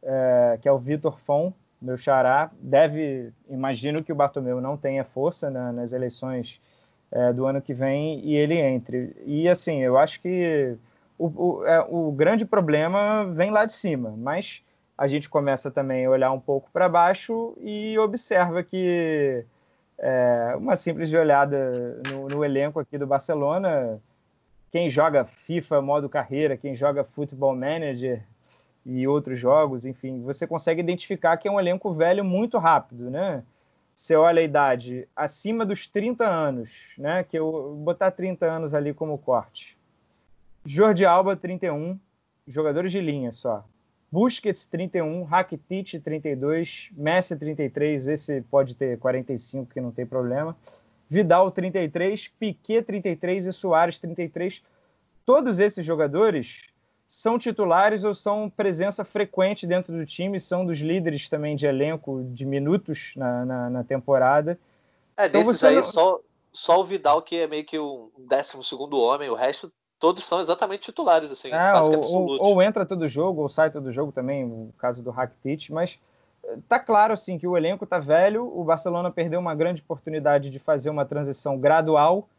[0.04, 5.04] é, que é o Vitor Fon, meu xará, deve, imagino que o Bartomeu não tenha
[5.04, 6.62] força na, nas eleições
[7.12, 9.16] é, do ano que vem e ele entre.
[9.26, 10.78] E assim, eu acho que
[11.18, 14.64] o, o, é, o grande problema vem lá de cima, mas
[14.96, 19.44] a gente começa também a olhar um pouco para baixo e observa que
[19.98, 24.00] é, uma simples olhada no, no, elenco aqui do Barcelona,
[24.72, 28.22] quem joga FIFA modo carreira, quem joga Football Manager,
[28.86, 33.44] e outros jogos, enfim, você consegue identificar que é um elenco velho muito rápido, né?
[33.96, 37.24] Você olha a idade acima dos 30 anos, né?
[37.24, 39.76] Que eu vou botar 30 anos ali como corte.
[40.64, 42.00] Jordi Alba, 31,
[42.46, 43.66] jogadores de linha só.
[44.16, 50.56] Busquets, 31, Rakitic, 32, Messi, 33, esse pode ter 45, que não tem problema.
[51.10, 54.64] Vidal, 33, Piquet, 33 e Soares, 33.
[55.26, 56.70] Todos esses jogadores
[57.06, 62.24] são titulares ou são presença frequente dentro do time, são dos líderes também de elenco
[62.32, 64.58] de minutos na, na, na temporada.
[65.18, 65.84] É, então desses aí, não...
[65.84, 66.22] só,
[66.54, 69.70] só o Vidal que é meio que o décimo segundo homem, o resto
[70.06, 73.92] todos são exatamente titulares, assim, é, ou, ou, ou, entra todo jogo, ou sai todo
[73.92, 76.00] jogo também, no caso do Rakitic, mas
[76.44, 80.52] eh, tá claro, assim, que o elenco tá velho, o Barcelona perdeu uma grande oportunidade
[80.52, 82.30] de fazer uma transição gradual,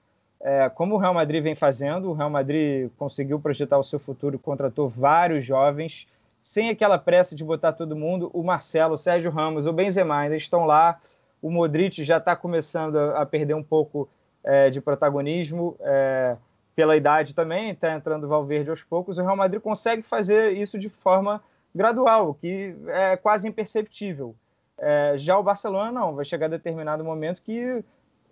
[0.41, 4.39] é, como o Real Madrid vem fazendo, o Real Madrid conseguiu projetar o seu futuro,
[4.39, 6.07] contratou vários jovens,
[6.41, 8.31] sem aquela pressa de botar todo mundo.
[8.33, 11.01] O Marcelo, o Sérgio Ramos, o Benzema ainda estão lá.
[11.43, 14.09] O Modric já está começando a perder um pouco
[14.45, 16.37] é, de protagonismo é,
[16.77, 19.19] pela idade também, está entrando o Valverde aos poucos.
[19.19, 21.43] O Real Madrid consegue fazer isso de forma
[21.75, 24.37] gradual, que é quase imperceptível.
[24.79, 27.83] É, já o Barcelona não, vai chegar a determinado momento que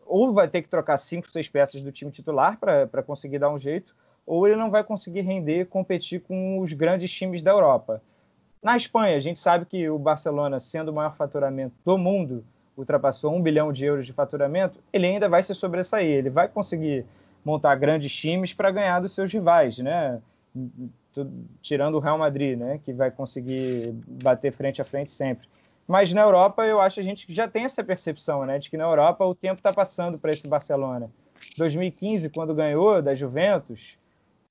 [0.06, 3.58] ou vai ter que trocar cinco, seis peças do time titular para conseguir dar um
[3.58, 8.02] jeito, ou ele não vai conseguir render, competir com os grandes times da Europa.
[8.62, 12.44] Na Espanha, a gente sabe que o Barcelona, sendo o maior faturamento do mundo,
[12.76, 17.06] ultrapassou um bilhão de euros de faturamento, ele ainda vai se sobressair, ele vai conseguir
[17.44, 20.20] montar grandes times para ganhar dos seus rivais, né?
[21.60, 22.80] Tirando o Real Madrid, né?
[22.82, 25.46] Que vai conseguir bater frente a frente sempre.
[25.86, 28.58] Mas na Europa, eu acho que a gente já tem essa percepção, né?
[28.58, 31.10] De que na Europa o tempo está passando para esse Barcelona.
[31.58, 33.98] 2015, quando ganhou da Juventus,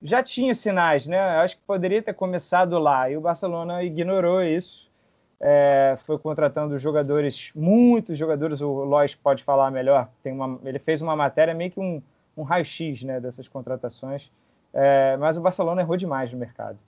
[0.01, 1.19] já tinha sinais, né?
[1.19, 4.91] Acho que poderia ter começado lá e o Barcelona ignorou isso.
[5.39, 8.61] É, foi contratando jogadores, muitos jogadores.
[8.61, 10.09] O Lois pode falar melhor.
[10.21, 12.01] Tem uma, ele fez uma matéria meio que um,
[12.35, 14.31] um raio-x né, dessas contratações.
[14.73, 16.79] É, mas o Barcelona errou demais no mercado.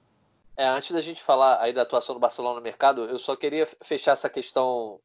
[0.58, 3.65] É, antes da gente falar aí da atuação do Barcelona no mercado, eu só queria
[3.84, 4.99] fechar essa questão,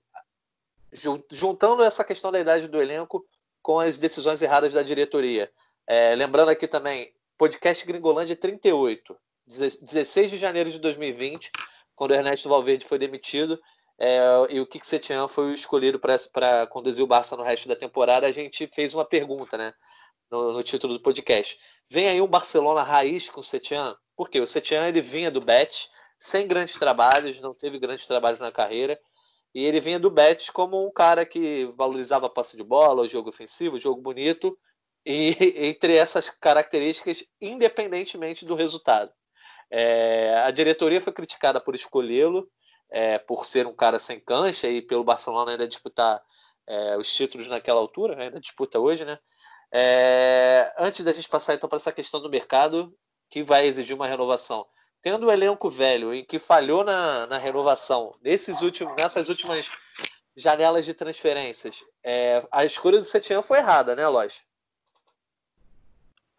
[1.30, 3.26] juntando essa questão da idade do elenco
[3.60, 5.50] com as decisões erradas da diretoria.
[5.86, 11.50] É, lembrando aqui também, podcast Gringolândia 38, 16 de janeiro de 2020,
[11.96, 13.60] quando o Ernesto Valverde foi demitido
[14.00, 17.76] é, e o Kik Setien foi o escolhido para conduzir o Barça no resto da
[17.76, 19.74] temporada, a gente fez uma pergunta né,
[20.30, 21.58] no, no título do podcast.
[21.88, 23.94] Vem aí um Barcelona raiz com o Setien?
[24.16, 25.88] Porque o Setien ele vinha do Betis
[26.18, 29.00] sem grandes trabalhos, não teve grandes trabalhos na carreira,
[29.54, 33.08] e ele vinha do Betis como um cara que valorizava a passe de bola, o
[33.08, 34.56] jogo ofensivo, o jogo bonito,
[35.04, 35.34] e
[35.68, 39.12] entre essas características, independentemente do resultado.
[39.70, 42.48] É, a diretoria foi criticada por escolhê-lo,
[42.90, 46.22] é, por ser um cara sem cancha e pelo Barcelona ainda disputar
[46.66, 49.18] é, os títulos naquela altura, ainda disputa hoje, né?
[49.72, 52.94] É, antes da gente passar então para essa questão do mercado,
[53.28, 54.66] que vai exigir uma renovação.
[55.00, 59.70] Tendo o elenco velho em que falhou na, na renovação nesses últimos, nessas últimas
[60.36, 64.44] janelas de transferências, é, a escolha do Setien foi errada, né, Lois?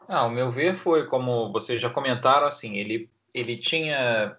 [0.07, 4.37] Ah, ao meu ver foi, como vocês já comentaram, assim, ele, ele tinha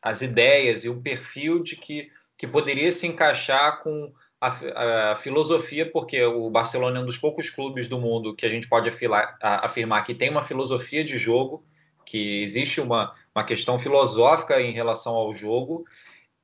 [0.00, 5.90] as ideias e um perfil de que, que poderia se encaixar com a, a, filosofia,
[5.90, 9.36] porque o Barcelona é um dos poucos clubes do mundo que a gente pode afilar,
[9.42, 11.64] a, afirmar que tem uma filosofia de jogo,
[12.04, 15.84] que existe uma, uma questão filosófica em relação ao jogo.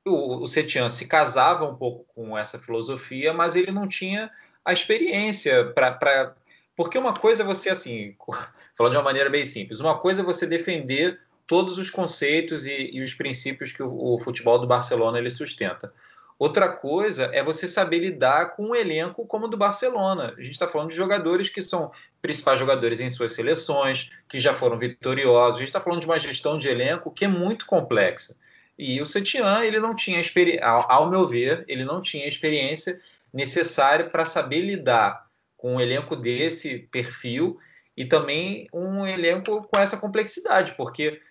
[0.05, 4.29] O, o Setian se casava um pouco com essa filosofia, mas ele não tinha
[4.63, 6.35] a experiência para.
[6.75, 8.15] Porque uma coisa é você, assim,
[8.77, 12.89] falando de uma maneira bem simples, uma coisa é você defender todos os conceitos e,
[12.91, 15.93] e os princípios que o, o futebol do Barcelona ele sustenta.
[16.37, 20.33] Outra coisa é você saber lidar com um elenco como o do Barcelona.
[20.37, 24.53] A gente está falando de jogadores que são principais jogadores em suas seleções, que já
[24.53, 25.55] foram vitoriosos.
[25.55, 28.35] A gente está falando de uma gestão de elenco que é muito complexa.
[28.77, 32.99] E o Setian, ele não tinha experiência, ao meu ver, ele não tinha experiência
[33.33, 37.57] necessária para saber lidar com um elenco desse perfil
[37.95, 41.21] e também um elenco com essa complexidade, porque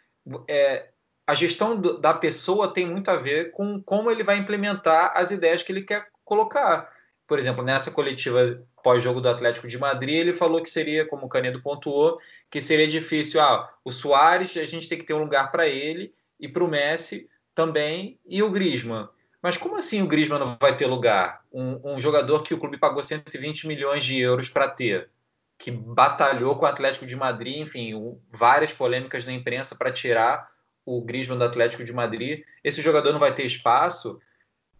[0.48, 0.88] é,
[1.26, 5.30] a gestão do, da pessoa tem muito a ver com como ele vai implementar as
[5.30, 6.92] ideias que ele quer colocar.
[7.26, 11.28] Por exemplo, nessa coletiva pós-jogo do Atlético de Madrid, ele falou que seria, como o
[11.28, 12.18] Canedo pontuou,
[12.50, 13.40] que seria difícil.
[13.40, 16.68] Ah, o Soares, a gente tem que ter um lugar para ele e para o
[16.68, 19.08] Messi também, e o Griezmann.
[19.40, 21.42] Mas como assim o Griezmann não vai ter lugar?
[21.52, 25.08] Um, um jogador que o clube pagou 120 milhões de euros para ter,
[25.56, 30.46] que batalhou com o Atlético de Madrid, enfim, várias polêmicas na imprensa para tirar
[30.84, 32.44] o Griezmann do Atlético de Madrid.
[32.62, 34.20] Esse jogador não vai ter espaço.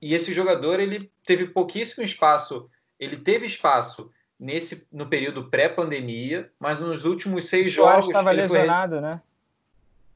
[0.01, 2.69] E esse jogador ele teve pouquíssimo espaço.
[2.99, 8.95] Ele teve espaço nesse no período pré-pandemia, mas nos últimos seis o jogos estava lesionado,
[8.97, 9.01] foi...
[9.01, 9.23] né?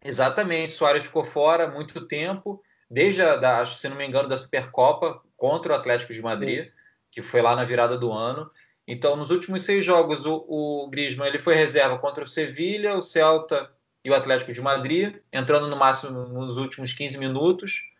[0.04, 0.72] Exatamente.
[0.72, 5.72] Soares ficou fora muito tempo, desde a, da, se não me engano, da Supercopa contra
[5.72, 6.72] o Atlético de Madrid, Isso.
[7.10, 8.50] que foi lá na virada do ano.
[8.86, 13.02] Então, nos últimos seis jogos, o, o Griezmann ele foi reserva contra o Sevilha, o
[13.02, 13.70] Celta
[14.04, 17.90] e o Atlético de Madrid, entrando no máximo nos últimos 15 minutos.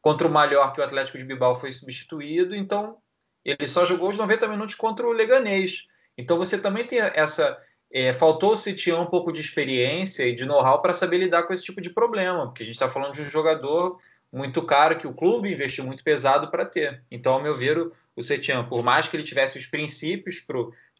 [0.00, 2.96] Contra o Mallorca, o Atlético de Bilbao foi substituído, então
[3.44, 5.86] ele só jogou os 90 minutos contra o Leganês.
[6.16, 7.58] Então você também tem essa.
[7.92, 11.52] É, faltou o Citião um pouco de experiência e de know-how para saber lidar com
[11.52, 13.98] esse tipo de problema, porque a gente está falando de um jogador
[14.32, 17.02] muito caro que o clube investiu muito pesado para ter.
[17.10, 20.40] Então, ao meu ver, o, o Setian, por mais que ele tivesse os princípios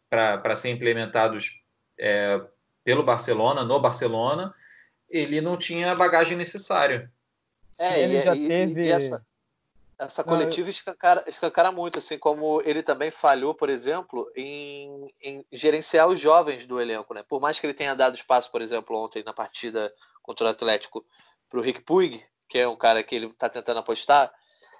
[0.09, 1.61] para ser implementados
[1.97, 2.41] é,
[2.83, 4.53] pelo Barcelona, no Barcelona,
[5.09, 7.11] ele não tinha a bagagem necessária.
[7.79, 8.85] É, ele já e, teve.
[8.85, 9.25] E essa...
[9.97, 16.07] essa coletiva escancara, escancara, muito, assim como ele também falhou, por exemplo, em, em, gerenciar
[16.07, 17.23] os jovens do elenco, né?
[17.27, 21.05] Por mais que ele tenha dado espaço, por exemplo, ontem na partida contra o Atlético
[21.49, 24.31] para o Rick Puig, que é um cara que ele está tentando apostar,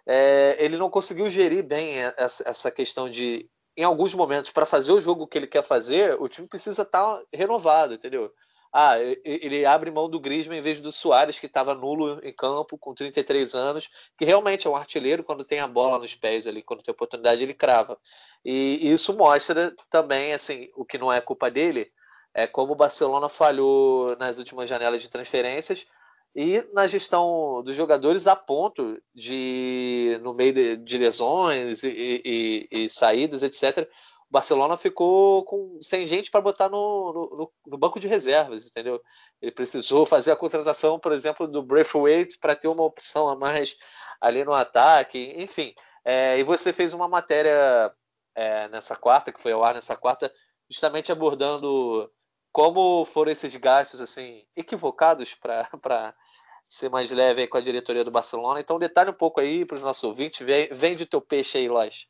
[0.05, 3.49] é, ele não conseguiu gerir bem essa, essa questão de,
[3.81, 7.03] em alguns momentos, para fazer o jogo que ele quer fazer, o time precisa estar
[7.03, 8.31] tá renovado, entendeu?
[8.71, 12.77] Ah, ele abre mão do Griezmann em vez do Soares, que estava nulo em campo,
[12.77, 16.61] com 33 anos, que realmente é um artilheiro quando tem a bola nos pés ali,
[16.61, 17.99] quando tem oportunidade, ele crava.
[18.45, 21.91] E isso mostra também, assim, o que não é culpa dele,
[22.33, 25.87] é como o Barcelona falhou nas últimas janelas de transferências
[26.35, 32.67] e na gestão dos jogadores a ponto de, no meio de, de lesões e, e,
[32.71, 33.87] e saídas, etc.,
[34.29, 39.01] o Barcelona ficou com, sem gente para botar no, no, no, banco de reservas, entendeu?
[39.41, 43.75] Ele precisou fazer a contratação, por exemplo, do Braithwaite para ter uma opção a mais
[44.21, 45.73] ali no ataque, enfim.
[46.05, 47.93] É, e você fez uma matéria
[48.33, 50.33] é, nessa quarta, que foi ao ar nessa quarta,
[50.69, 52.09] justamente abordando
[52.51, 56.13] como foram esses gastos assim equivocados para
[56.67, 58.59] ser mais leve com a diretoria do Barcelona.
[58.59, 60.45] Então, detalhe um pouco aí para os nossos ouvintes.
[60.71, 62.07] Vende o teu peixe aí, Lois.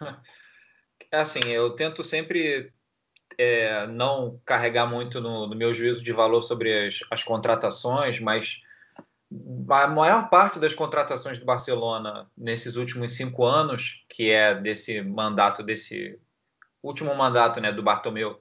[1.12, 2.72] Assim, eu tento sempre
[3.38, 8.60] é, não carregar muito no, no, meu juízo de valor sobre as, as contratações, mas
[9.68, 15.62] a maior parte das contratações do Barcelona nesses últimos cinco anos, que é desse mandato,
[15.62, 16.18] desse
[16.82, 18.40] último mandato né, do Bartomeu,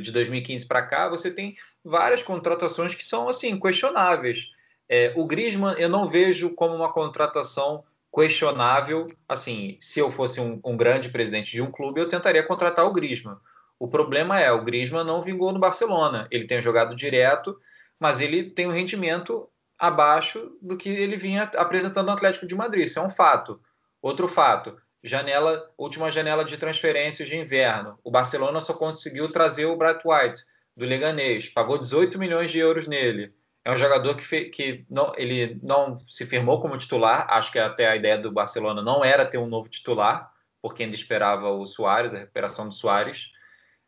[0.00, 1.54] de 2015 para cá, você tem
[1.84, 4.50] várias contratações que são assim questionáveis.
[4.88, 9.08] É, o Griezmann eu não vejo como uma contratação questionável.
[9.28, 12.92] Assim, se eu fosse um, um, grande presidente de um clube, eu tentaria contratar o
[12.92, 13.38] Griezmann.
[13.78, 16.28] O problema é, o Griezmann não vingou no Barcelona.
[16.30, 17.58] Ele tem jogado direto,
[17.98, 22.86] mas ele tem um rendimento abaixo do que ele vinha apresentando no Atlético de Madrid.
[22.86, 23.60] Isso é um fato.
[24.00, 27.98] Outro fato, janela, última janela de transferências de inverno.
[28.04, 30.40] O Barcelona só conseguiu trazer o Bright White
[30.76, 33.32] do Leganês, pagou 18 milhões de euros nele.
[33.64, 37.26] É um jogador que, que não, ele não se firmou como titular.
[37.30, 40.94] Acho que até a ideia do Barcelona não era ter um novo titular, porque ainda
[40.94, 43.30] esperava o Soares, a recuperação do Soares.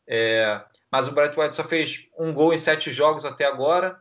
[0.06, 0.60] É,
[0.90, 4.00] mas o Bright White só fez um gol em sete jogos até agora,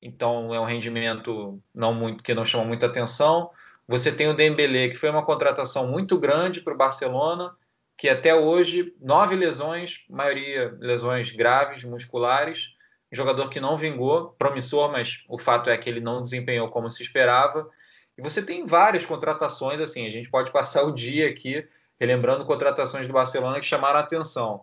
[0.00, 3.50] então é um rendimento não muito que não chama muita atenção.
[3.88, 7.56] Você tem o Dembélé, que foi uma contratação muito grande para o Barcelona,
[7.96, 12.76] que até hoje nove lesões, maioria lesões graves musculares
[13.10, 17.02] jogador que não vingou, promissor, mas o fato é que ele não desempenhou como se
[17.02, 17.68] esperava.
[18.16, 21.66] E você tem várias contratações, assim, a gente pode passar o dia aqui
[21.98, 24.62] relembrando contratações do Barcelona que chamaram a atenção.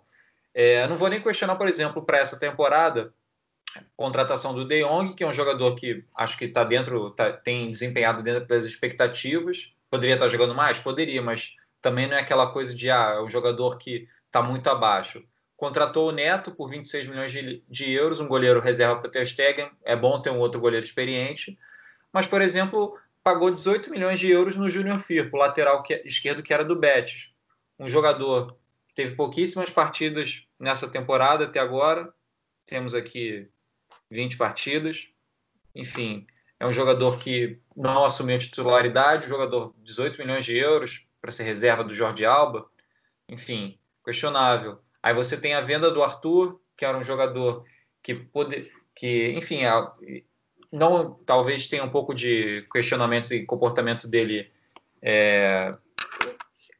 [0.53, 3.13] É, não vou nem questionar, por exemplo, para essa temporada,
[3.95, 7.69] contratação do De Jong, que é um jogador que acho que está dentro, tá, tem
[7.69, 9.73] desempenhado dentro das expectativas.
[9.89, 10.79] Poderia estar tá jogando mais?
[10.79, 14.67] Poderia, mas também não é aquela coisa de ah, é um jogador que está muito
[14.69, 15.23] abaixo.
[15.55, 19.25] Contratou o Neto por 26 milhões de, de euros, um goleiro reserva para o Ter
[19.25, 21.57] Stegen, é bom ter um outro goleiro experiente,
[22.11, 26.53] mas, por exemplo, pagou 18 milhões de euros no Júnior Firpo, lateral que, esquerdo que
[26.53, 27.33] era do Betis,
[27.79, 28.57] um jogador
[28.87, 32.13] que teve pouquíssimas partidas nessa temporada até agora,
[32.65, 33.49] temos aqui
[34.09, 35.11] 20 partidas,
[35.73, 36.25] enfim,
[36.59, 41.43] é um jogador que não assumiu titularidade, um jogador 18 milhões de euros para ser
[41.43, 42.65] reserva do Jorge Alba,
[43.27, 44.79] enfim, questionável.
[45.01, 47.65] Aí você tem a venda do Arthur, que era um jogador
[48.01, 49.61] que pode, que, enfim,
[50.71, 54.51] não talvez tenha um pouco de questionamentos e comportamento dele
[55.01, 55.71] é,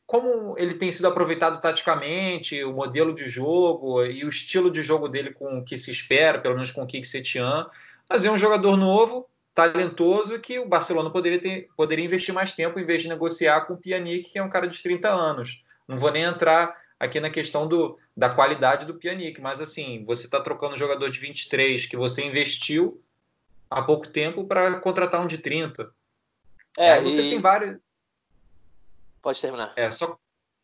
[0.06, 5.08] como ele tem sido aproveitado taticamente, o modelo de jogo e o estilo de jogo
[5.08, 7.68] dele com o que se espera, pelo menos com o Kik Setian,
[8.08, 12.78] mas é um jogador novo, talentoso, que o Barcelona poderia, ter, poderia investir mais tempo
[12.78, 15.64] em vez de negociar com o Pjanic, que é um cara de 30 anos.
[15.88, 20.26] Não vou nem entrar aqui na questão do, da qualidade do Pjanic, mas assim, você
[20.26, 23.02] está trocando um jogador de 23 que você investiu
[23.70, 25.90] há pouco tempo para contratar um de 30.
[26.78, 27.30] É, Aí você e...
[27.32, 27.78] tem vários.
[29.26, 29.74] Pode terminar.
[29.76, 30.20] É só,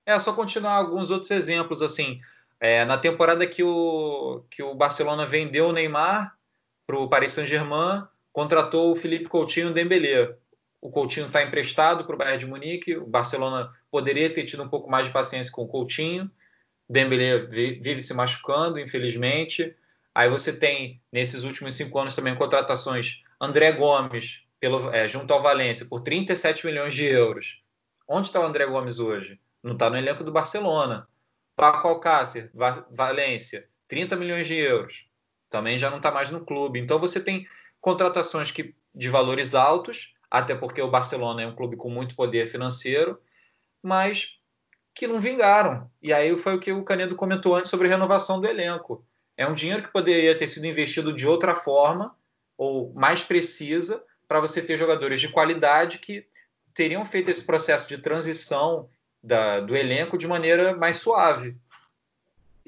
[0.05, 2.20] é só continuar alguns outros exemplos assim.
[2.59, 6.38] É, na temporada que o, que o Barcelona vendeu o Neymar
[6.86, 10.38] para o Paris Saint-Germain, contratou o Felipe Coutinho e o Dembélé
[10.80, 14.70] o Coutinho está emprestado para o Bayern de Munique, o Barcelona poderia ter tido um
[14.70, 16.30] pouco mais de paciência com o Coutinho,
[16.88, 19.76] Dembélé vive se machucando, infelizmente.
[20.14, 25.41] Aí você tem, nesses últimos cinco anos, também contratações André Gomes, pelo, é, junto ao
[25.41, 27.61] Valência, por 37 milhões de euros.
[28.14, 29.39] Onde está o André Gomes hoje?
[29.64, 31.07] Não está no elenco do Barcelona.
[31.55, 35.09] Paco Alcácer, Va Valência, 30 milhões de euros.
[35.49, 36.78] Também já não está mais no clube.
[36.78, 37.47] Então você tem
[37.80, 42.47] contratações que, de valores altos, até porque o Barcelona é um clube com muito poder
[42.47, 43.18] financeiro,
[43.82, 44.41] mas
[44.93, 45.89] que não vingaram.
[46.01, 49.05] E aí foi o que o Canedo comentou antes sobre renovação do elenco.
[49.38, 52.14] É um dinheiro que poderia ter sido investido de outra forma
[52.57, 56.28] ou mais precisa para você ter jogadores de qualidade que
[56.74, 58.88] teriam feito esse processo de transição
[59.24, 61.57] da, do elenco de maneira mais suave.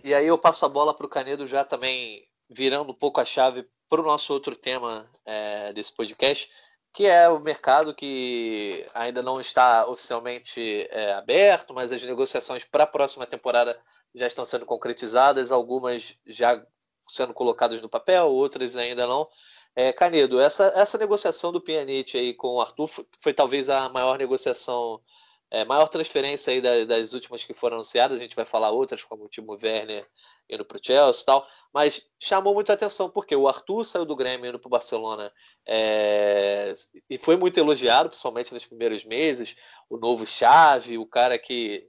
[0.04, 3.26] E aí eu passo a bola para o Canedo já também virando um pouco a
[3.26, 6.50] chave para o nosso outro tema é, desse podcast,
[6.94, 12.84] que é o mercado que ainda não está oficialmente é, aberto, mas as negociações para
[12.84, 13.80] a próxima temporada
[14.14, 16.64] já estão sendo concretizadas, algumas já
[17.10, 19.28] sendo colocadas no papel, outras ainda não.
[19.76, 23.90] É, Canedo, essa, essa negociação do Pjanic aí com o Arthur foi, foi talvez a
[23.90, 25.02] maior negociação,
[25.50, 28.20] é, maior transferência aí das, das, últimas que foram anunciadas.
[28.20, 30.08] A gente vai falar outras, como o Timo Werner
[30.50, 34.16] indo para o Chelsea e tal, mas chamou muita atenção porque o Arthur saiu do
[34.16, 35.32] Grêmio indo para o Barcelona
[35.66, 36.74] é,
[37.10, 39.56] e foi muito elogiado, principalmente nos primeiros meses.
[39.90, 41.88] O novo chave, o cara que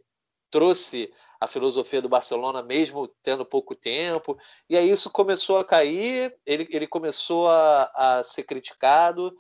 [0.51, 1.13] trouxe
[1.45, 4.37] a filosofia do Barcelona, mesmo tendo pouco tempo.
[4.69, 9.35] E aí isso começou a cair, ele, ele começou a, a ser criticado,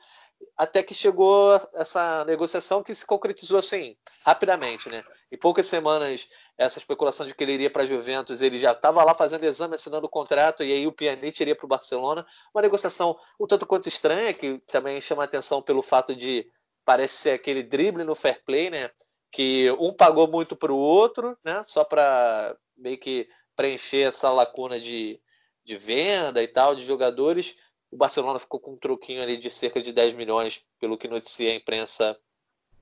[0.56, 5.02] até que chegou essa negociação que se concretizou assim, rapidamente, né?
[5.32, 9.02] Em poucas semanas, essa especulação de que ele iria para a Juventus, ele já estava
[9.02, 12.24] lá fazendo exame, assinando o contrato, e aí o Pjanic iria para o Barcelona.
[12.54, 16.46] Uma negociação um tanto quanto estranha, que também chama atenção pelo fato de
[16.84, 18.90] parece ser aquele drible no fair play, né?
[19.34, 21.60] Que um pagou muito para o outro, né?
[21.64, 25.20] Só para meio que preencher essa lacuna de,
[25.64, 27.56] de venda e tal de jogadores.
[27.90, 31.50] O Barcelona ficou com um troquinho ali de cerca de 10 milhões, pelo que noticia
[31.50, 32.16] a imprensa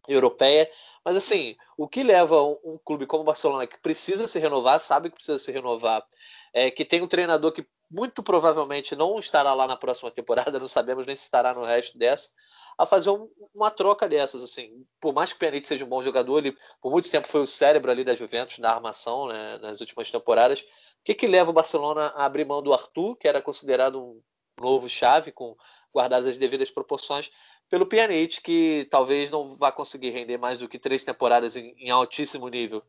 [0.07, 0.71] europeia.
[1.03, 4.79] Mas assim, o que leva um, um, clube como o Barcelona, que precisa se renovar,
[4.79, 6.07] sabe que precisa se renovar,
[6.53, 10.67] é que tem um treinador que muito provavelmente não estará lá na próxima temporada, não
[10.67, 12.31] sabemos nem se estará no resto dessa,
[12.79, 14.43] a fazer um, uma troca dessas.
[14.43, 17.43] Assim, por mais que o Pjanic seja um bom jogador, ele por muito tempo foi
[17.43, 20.63] o cérebro ali da Juventus na armação né, nas últimas temporadas.
[20.63, 24.23] O que, que leva o Barcelona a abrir mão do Arthur, que era considerado um
[24.59, 25.55] novo chave, com
[25.95, 27.31] guardadas as devidas proporções,
[27.69, 31.91] pelo Pjanic, que talvez não vá conseguir render mais do que três temporadas em, em
[31.91, 32.83] altíssimo nível?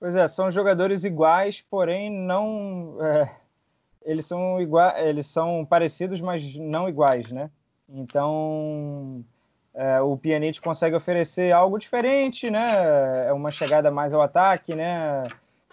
[0.00, 2.96] Pois é, são jogadores iguais, porém não.
[3.04, 3.36] É,
[4.08, 7.50] eles são iguais, eles são parecidos, mas não iguais, né?
[7.86, 9.22] Então,
[9.74, 13.26] é, o Pjanic consegue oferecer algo diferente, né?
[13.26, 15.24] É uma chegada mais ao ataque, né?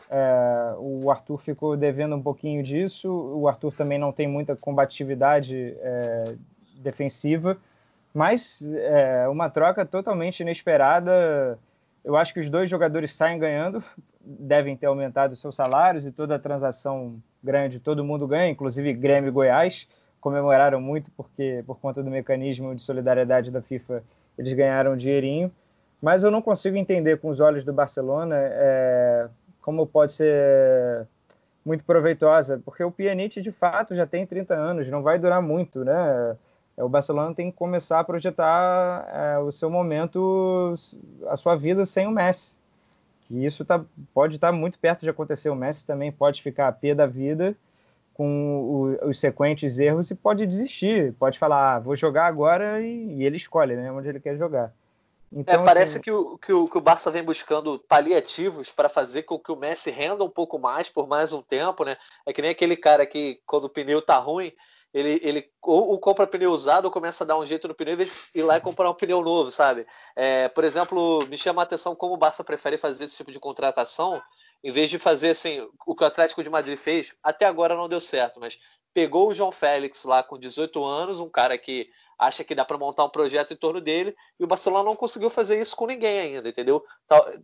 [0.10, 3.10] É, o Arthur ficou devendo um pouquinho disso.
[3.10, 6.36] O Arthur também não tem muita combatividade é,
[6.80, 7.58] defensiva,
[8.14, 11.58] mas é uma troca totalmente inesperada.
[12.04, 13.82] Eu acho que os dois jogadores saem ganhando,
[14.20, 17.16] devem ter aumentado seus salários e toda a transação
[17.46, 19.88] grande, todo mundo ganha, inclusive Grêmio e Goiás
[20.20, 24.04] comemoraram muito porque por conta do mecanismo de solidariedade da FIFA
[24.38, 25.52] eles ganharam um dinheirinho,
[26.02, 29.28] mas eu não consigo entender com os olhos do Barcelona é,
[29.62, 31.08] como pode ser
[31.66, 35.86] muito proveitosa, porque o Pjanic de fato já tem 30 anos, não vai durar muito,
[35.86, 36.36] né?
[36.78, 40.76] É, o Barcelona tem que começar a projetar é, o seu momento,
[41.28, 42.58] a sua vida sem o Messi.
[43.30, 45.50] E isso tá, pode estar tá muito perto de acontecer.
[45.50, 47.56] O Messi também pode ficar a pé da vida
[48.14, 53.18] com o, os sequentes erros e pode desistir, pode falar, ah, vou jogar agora e,
[53.18, 54.74] e, ele escolhe, né, onde ele quer jogar.
[55.34, 56.02] Então, é, parece assim...
[56.02, 59.56] que, o, que, o, que o Barça vem buscando paliativos para fazer com que o
[59.58, 61.98] Messi renda um pouco mais por mais um tempo, né?
[62.26, 64.54] É que nem aquele cara que, quando o pneu tá ruim,
[64.96, 67.96] ele, ele ou, ou, compra pneu usado ou começa a dar um jeito no pneu
[67.96, 69.86] em vez de ir lá e comprar um pneu novo, sabe?
[70.16, 73.40] É, por exemplo, me chama a atenção como o Barça prefere fazer esse tipo de
[73.40, 74.24] contratação
[74.64, 77.90] em vez de fazer assim, o que o Atlético de Madrid fez, até agora não
[77.90, 78.58] deu certo, mas
[78.94, 82.78] pegou o João Félix lá com 18 anos, um cara que acha que dá para
[82.78, 86.20] montar um projeto em torno dele, e o Barcelona não conseguiu fazer isso com ninguém
[86.20, 86.84] ainda, entendeu?
[87.06, 87.44] Tentou,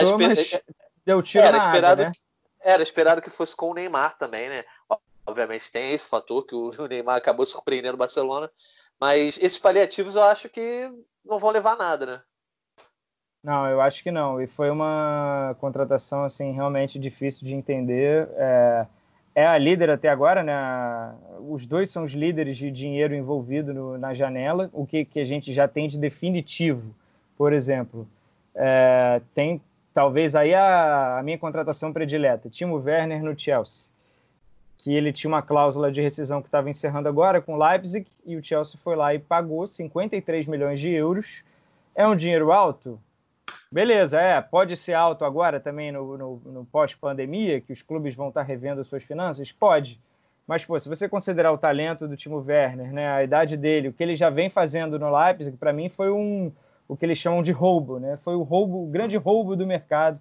[0.00, 0.28] esper...
[0.28, 0.62] mas é,
[1.04, 2.12] deu tiro era na esperado, água, né?
[2.60, 4.64] Era esperado que fosse com o Neymar também, né?
[5.28, 8.50] Obviamente tem esse fator que o Neymar acabou surpreendendo o Barcelona,
[8.98, 10.90] mas esses paliativos eu acho que
[11.24, 12.20] não vão levar nada, né?
[13.44, 14.40] Não, eu acho que não.
[14.40, 18.28] E foi uma contratação assim realmente difícil de entender.
[18.32, 18.86] É,
[19.34, 21.14] é a líder até agora, né?
[21.48, 24.68] Os dois são os líderes de dinheiro envolvido no, na janela.
[24.72, 26.94] O que, que a gente já tem de definitivo,
[27.36, 28.08] por exemplo,
[28.54, 29.62] é, tem
[29.94, 33.92] talvez aí a, a minha contratação predileta, Timo Werner no Chelsea,
[34.78, 38.36] que ele tinha uma cláusula de rescisão que estava encerrando agora com o Leipzig e
[38.36, 41.42] o Chelsea foi lá e pagou 53 milhões de euros.
[41.94, 42.98] É um dinheiro alto?
[43.70, 44.40] Beleza, é.
[44.40, 48.84] Pode ser alto agora também no, no, no pós-pandemia, que os clubes vão estar revendo
[48.84, 49.50] suas finanças?
[49.50, 50.00] Pode.
[50.46, 53.92] Mas, pô, se você considerar o talento do Timo Werner, né, a idade dele, o
[53.92, 56.50] que ele já vem fazendo no Leipzig, para mim foi um
[56.88, 58.16] o que eles chamam de roubo, né?
[58.24, 60.18] Foi o roubo, o grande roubo do mercado.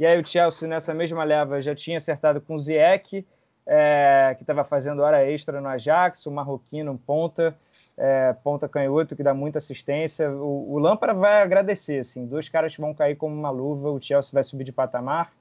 [0.00, 3.26] E aí o Chelsea nessa mesma leva já tinha acertado com o Ziyech,
[3.66, 7.54] é, que estava fazendo hora extra no Ajax, o marroquino ponta,
[7.96, 10.30] é, ponta canhoto que dá muita assistência.
[10.30, 14.44] O, o vai agradecer, assim, dois caras vão cair como uma luva, o Chelsea vai
[14.44, 15.32] subir de patamar.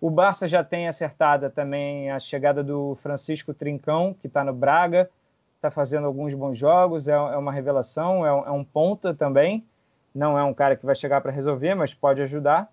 [0.00, 5.08] O Barça já tem acertada também a chegada do Francisco Trincão, que está no Braga,
[5.56, 9.62] está fazendo alguns bons jogos, é, é uma revelação, é um, é um, ponta também.
[10.14, 12.68] Não é um cara que vai chegar para resolver, mas pode ajudar.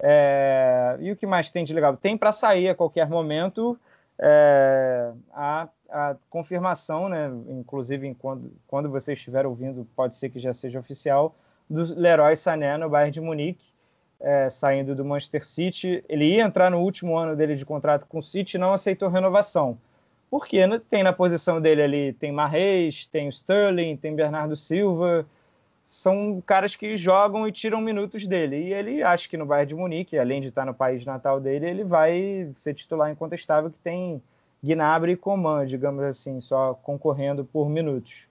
[0.00, 0.96] É...
[0.98, 1.96] E o que mais tem de legal?
[1.96, 3.78] Tem para sair a qualquer momento
[4.18, 5.12] é...
[5.32, 7.30] a, a, confirmação, né?
[7.48, 11.34] inclusive quando, quando você estiver ouvindo, pode ser que já seja oficial,
[11.68, 13.72] do Leroy Sané no Bayern de Munique
[14.22, 16.04] é, saindo do Manchester City.
[16.08, 19.08] Ele ia entrar no último ano dele de contrato com o City e não aceitou
[19.08, 19.76] renovação.
[20.30, 20.58] Porque
[20.88, 25.26] tem na posição dele ali, tem Marreis, tem Sterling, tem Bernardo Silva,
[25.92, 28.56] são caras que jogam e tiram minutos dele.
[28.56, 31.68] E ele acha que no Bayern de Munique, além de estar no país natal dele,
[31.68, 34.22] ele vai ser titular incontestável que tem
[34.64, 38.26] Gnabry e Coman, digamos assim, só concorrendo por minutos.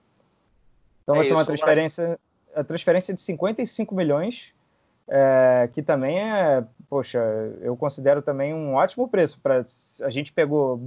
[1.04, 2.20] Então é vai ser uma transferência,
[2.56, 4.56] a transferência de 55 milhões
[5.08, 7.20] é, que também é, poxa,
[7.62, 9.62] eu considero também um ótimo preço para
[10.02, 10.82] a gente pegou,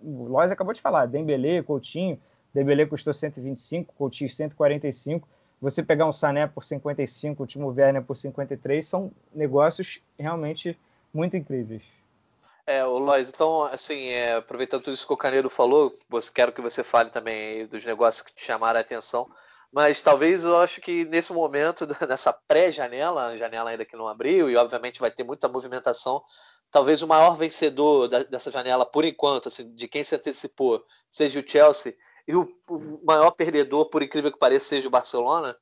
[0.00, 2.18] o Lois acabou de falar, Dembele, Coutinho,
[2.54, 5.28] Dembele custou 125, Coutinho 145,
[5.60, 10.78] você pegar um Sané por 55, o Timo Werner por 53, são negócios realmente
[11.12, 11.82] muito incríveis.
[12.66, 16.52] É, o Lois, então, assim, é, aproveitando tudo isso que o Canedo falou, você, quero
[16.52, 19.30] que você fale também dos negócios que te chamaram a atenção.
[19.72, 24.56] Mas talvez eu acho que nesse momento, nessa pré-janela, janela ainda que não abriu, e
[24.56, 26.22] obviamente vai ter muita movimentação,
[26.70, 31.38] talvez o maior vencedor da, dessa janela, por enquanto, assim, de quem se antecipou, seja
[31.38, 31.94] o Chelsea,
[32.26, 35.56] e o, o maior perdedor, por incrível que pareça, seja o Barcelona?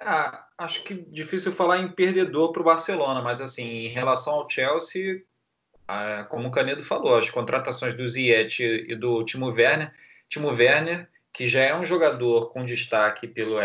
[0.00, 4.50] Ah, acho que difícil falar em perdedor para o Barcelona, mas assim, em relação ao
[4.50, 5.22] Chelsea,
[5.86, 9.92] ah, como o Canedo falou, as contratações do Ziyech e do Timo Werner,
[10.28, 13.56] Timo Werner que já é um jogador com destaque pelo,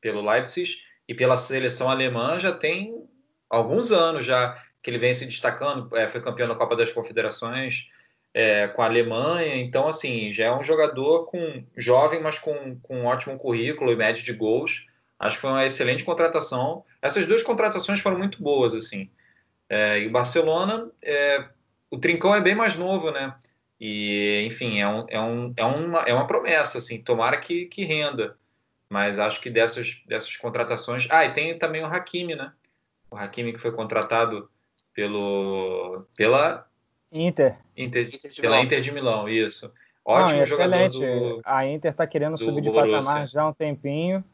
[0.00, 0.76] pelo Leipzig
[1.08, 3.04] e pela seleção alemã já tem
[3.50, 7.90] alguns anos já que ele vem se destacando, é, foi campeão da Copa das Confederações
[8.36, 12.98] é, com a Alemanha, então assim, já é um jogador com jovem, mas com, com
[13.00, 14.86] um ótimo currículo e média de gols.
[15.18, 16.84] Acho que foi uma excelente contratação.
[17.00, 19.10] Essas duas contratações foram muito boas, assim.
[19.70, 21.48] É, e o Barcelona, é,
[21.90, 23.34] o Trincão é bem mais novo, né?
[23.80, 27.84] E, enfim, é, um, é, um, é, uma, é uma promessa, assim, tomara que, que
[27.84, 28.36] renda.
[28.90, 31.08] Mas acho que dessas, dessas contratações.
[31.10, 32.52] Ah, e tem também o Hakimi, né?
[33.10, 34.50] O Hakimi que foi contratado
[34.92, 36.65] pelo, pela
[37.12, 37.56] Inter.
[37.76, 38.64] Inter, Inter pela Milão.
[38.64, 39.72] Inter de Milão, isso.
[40.04, 40.98] Ótimo Não, excelente.
[41.00, 42.98] Do, a Inter está querendo subir de Borussia.
[43.00, 44.24] patamar já há um tempinho.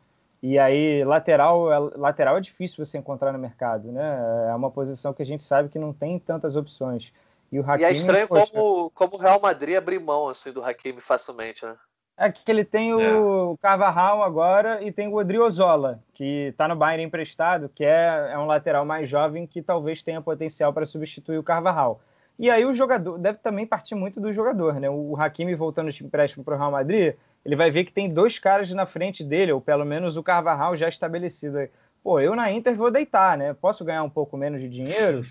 [0.42, 4.48] E aí, lateral, é, lateral é difícil você encontrar no mercado, né?
[4.50, 7.12] É uma posição que a gente sabe que não tem tantas opções.
[7.50, 10.50] E, o Hakimi, e é estranho poxa, como, como o Real Madrid abrir mão assim,
[10.50, 11.76] do Hakimi facilmente, né?
[12.16, 13.56] É que ele tem o é.
[13.62, 18.46] Carvajal agora e tem o Odriozola, que está no Bayern emprestado, que é, é um
[18.46, 22.00] lateral mais jovem que talvez tenha potencial para substituir o Carvajal.
[22.38, 24.88] E aí o jogador deve também partir muito do jogador, né?
[24.90, 27.14] O Hakimi voltando de empréstimo para o Real Madrid,
[27.44, 30.76] ele vai ver que tem dois caras na frente dele, ou pelo menos o Carvajal
[30.76, 31.68] já estabelecido.
[32.02, 33.54] Pô, eu na Inter vou deitar, né?
[33.54, 35.22] Posso ganhar um pouco menos de dinheiro?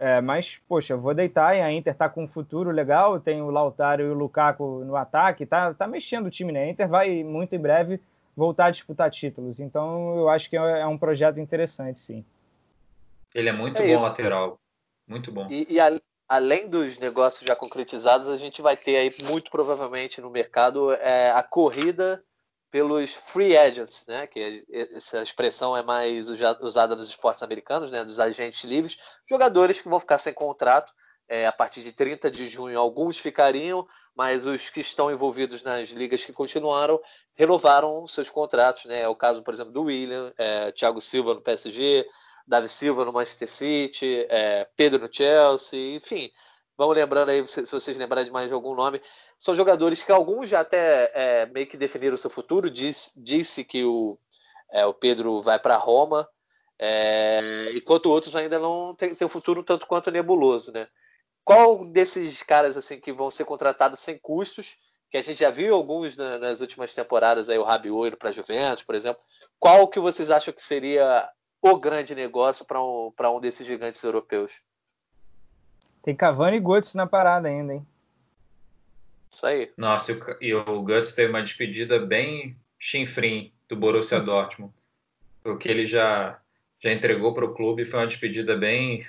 [0.00, 3.42] É, mas, poxa, eu vou deitar e a Inter tá com um futuro legal, tem
[3.42, 6.64] o Lautaro e o Lukaku no ataque, tá, tá mexendo o time, né?
[6.64, 8.00] A Inter vai muito em breve
[8.36, 12.24] voltar a disputar títulos, então eu acho que é, é um projeto interessante, sim.
[13.34, 14.04] Ele é muito é bom isso.
[14.04, 14.60] lateral,
[15.06, 15.48] muito bom.
[15.50, 15.90] E, e a,
[16.28, 21.30] além dos negócios já concretizados, a gente vai ter aí muito provavelmente no mercado é,
[21.30, 22.22] a corrida
[22.70, 24.26] pelos free agents, né?
[24.26, 24.64] Que
[24.94, 28.04] essa expressão é mais usada nos esportes americanos, né?
[28.04, 28.98] Dos agentes livres,
[29.28, 30.92] jogadores que vão ficar sem contrato
[31.26, 32.78] é, a partir de 30 de junho.
[32.78, 37.00] Alguns ficariam, mas os que estão envolvidos nas ligas que continuaram
[37.34, 39.02] renovaram seus contratos, né?
[39.02, 42.06] É o caso, por exemplo, do William, é, Thiago Silva no PSG,
[42.48, 46.32] Davi Silva no Manchester City, é, Pedro no Chelsea, enfim.
[46.78, 49.02] Vamos lembrando aí, se vocês lembrarem de mais de algum nome,
[49.36, 52.70] são jogadores que alguns já até é, meio que definiram o seu futuro.
[52.70, 54.18] Diz, disse que o,
[54.72, 56.26] é, o Pedro vai para Roma,
[56.78, 60.88] é, enquanto outros ainda não têm um futuro tanto quanto nebuloso, né?
[61.44, 64.76] Qual desses caras assim que vão ser contratados sem custos,
[65.10, 68.84] que a gente já viu alguns na, nas últimas temporadas, aí o Rabiot para Juventus,
[68.84, 69.20] por exemplo,
[69.58, 71.28] qual que vocês acham que seria
[71.60, 74.60] o grande negócio para um, um desses gigantes europeus?
[76.02, 77.86] Tem Cavani e Götze na parada ainda, hein?
[79.30, 79.70] Isso aí.
[79.76, 84.72] Nossa, e o Guts teve uma despedida bem chinfrim do Borussia Dortmund.
[85.44, 86.40] O que ele já,
[86.80, 89.04] já entregou para o clube foi uma despedida bem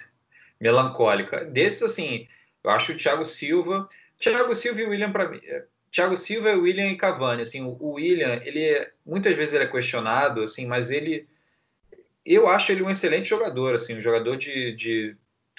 [0.60, 1.46] melancólica.
[1.46, 2.28] Desses, assim,
[2.64, 3.88] eu acho o Thiago Silva.
[4.20, 5.40] Thiago Silva e o William, para mim.
[5.44, 7.42] É, Thiago Silva, William e Cavani.
[7.42, 11.28] Assim, o William, ele é, muitas vezes ele é questionado, assim, mas ele.
[12.26, 15.18] Eu acho ele um excelente jogador, assim, um jogador de, de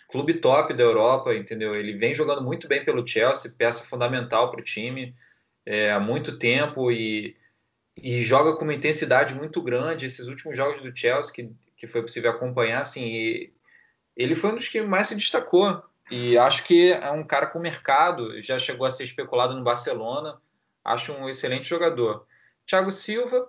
[0.08, 1.72] clube top da Europa, entendeu?
[1.74, 5.14] Ele vem jogando muito bem pelo Chelsea, peça fundamental para o time
[5.64, 7.36] é, há muito tempo e,
[7.96, 10.06] e joga com uma intensidade muito grande.
[10.06, 13.50] Esses últimos jogos do Chelsea que, que foi possível acompanhar, assim,
[14.16, 15.82] ele foi um dos que mais se destacou.
[16.10, 20.40] E acho que é um cara com mercado, já chegou a ser especulado no Barcelona.
[20.84, 22.26] Acho um excelente jogador.
[22.66, 23.48] Thiago Silva,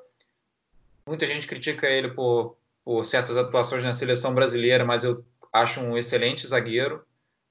[1.07, 5.23] muita gente critica ele por, por certas atuações na seleção brasileira, mas eu
[5.53, 7.03] acho um excelente zagueiro.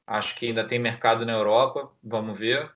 [0.07, 2.71] Acho que ainda tem mercado na Europa, vamos ver.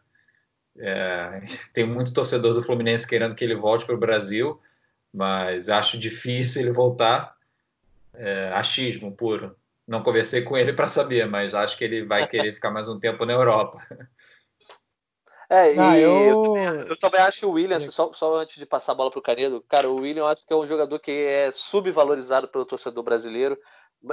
[0.77, 1.43] É,
[1.73, 4.61] tem muito torcedor do Fluminense querendo que ele volte para o Brasil,
[5.13, 7.35] mas acho difícil ele voltar.
[8.17, 9.57] É, achismo puro.
[9.87, 12.99] Não conversei com ele para saber, mas acho que ele vai querer ficar mais um
[12.99, 13.79] tempo na Europa.
[15.55, 16.11] É, e ah, eu...
[16.11, 16.97] Eu, também, eu...
[16.97, 19.65] também, acho o William, assim, só, só antes de passar a bola para o Canedo,
[19.69, 23.57] cara, o William eu acho que é um jogador que é subvalorizado pelo torcedor brasileiro.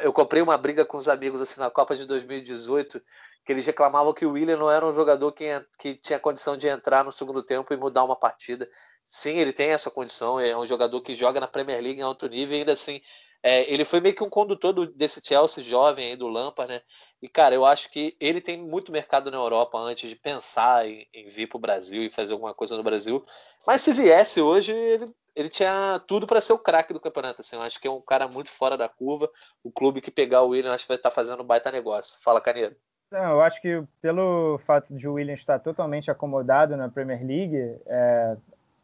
[0.02, 3.02] Eu comprei uma briga com os amigos assim na Copa de 2018,
[3.44, 5.46] que eles reclamavam que o William não era um jogador que,
[5.80, 8.70] que tinha condição de entrar no segundo tempo e mudar uma partida.
[9.08, 12.30] Sim, ele tem essa condição, é um jogador que joga na Premier League em alto
[12.30, 13.02] nível e ainda assim
[13.44, 16.82] é, ele foi meio que um condutor do, desse Chelsea jovem aí do Lampard, né?
[17.22, 21.08] E cara, eu acho que ele tem muito mercado na Europa antes de pensar em,
[21.14, 23.24] em vir para o Brasil e fazer alguma coisa no Brasil.
[23.66, 27.42] Mas se viesse hoje, ele, ele tinha tudo para ser o craque do campeonato.
[27.42, 29.30] Assim, eu acho que é um cara muito fora da curva.
[29.64, 32.22] O clube que pegar o William acho que vai estar tá fazendo um baita negócio.
[32.24, 32.76] Fala, Canedo.
[33.12, 37.76] Não, eu acho que pelo fato de o William estar totalmente acomodado na Premier League,
[37.86, 38.38] é,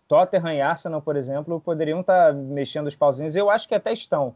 [0.08, 3.36] Tottenham e Arsenal, por exemplo, poderiam estar tá mexendo os pauzinhos.
[3.36, 4.36] Eu acho que até estão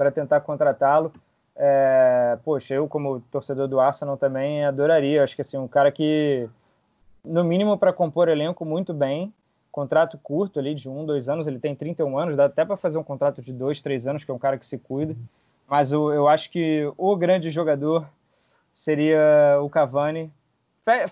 [0.00, 1.12] para tentar contratá-lo.
[1.54, 5.22] É, poxa, eu como torcedor do Arsenal também adoraria.
[5.22, 6.48] Acho que assim um cara que
[7.22, 9.30] no mínimo para compor elenco muito bem,
[9.70, 11.46] contrato curto ali de um, dois anos.
[11.46, 14.30] Ele tem 31 anos, dá até para fazer um contrato de dois, três anos, que
[14.30, 15.14] é um cara que se cuida.
[15.68, 18.06] Mas o, eu acho que o grande jogador
[18.72, 20.32] seria o Cavani.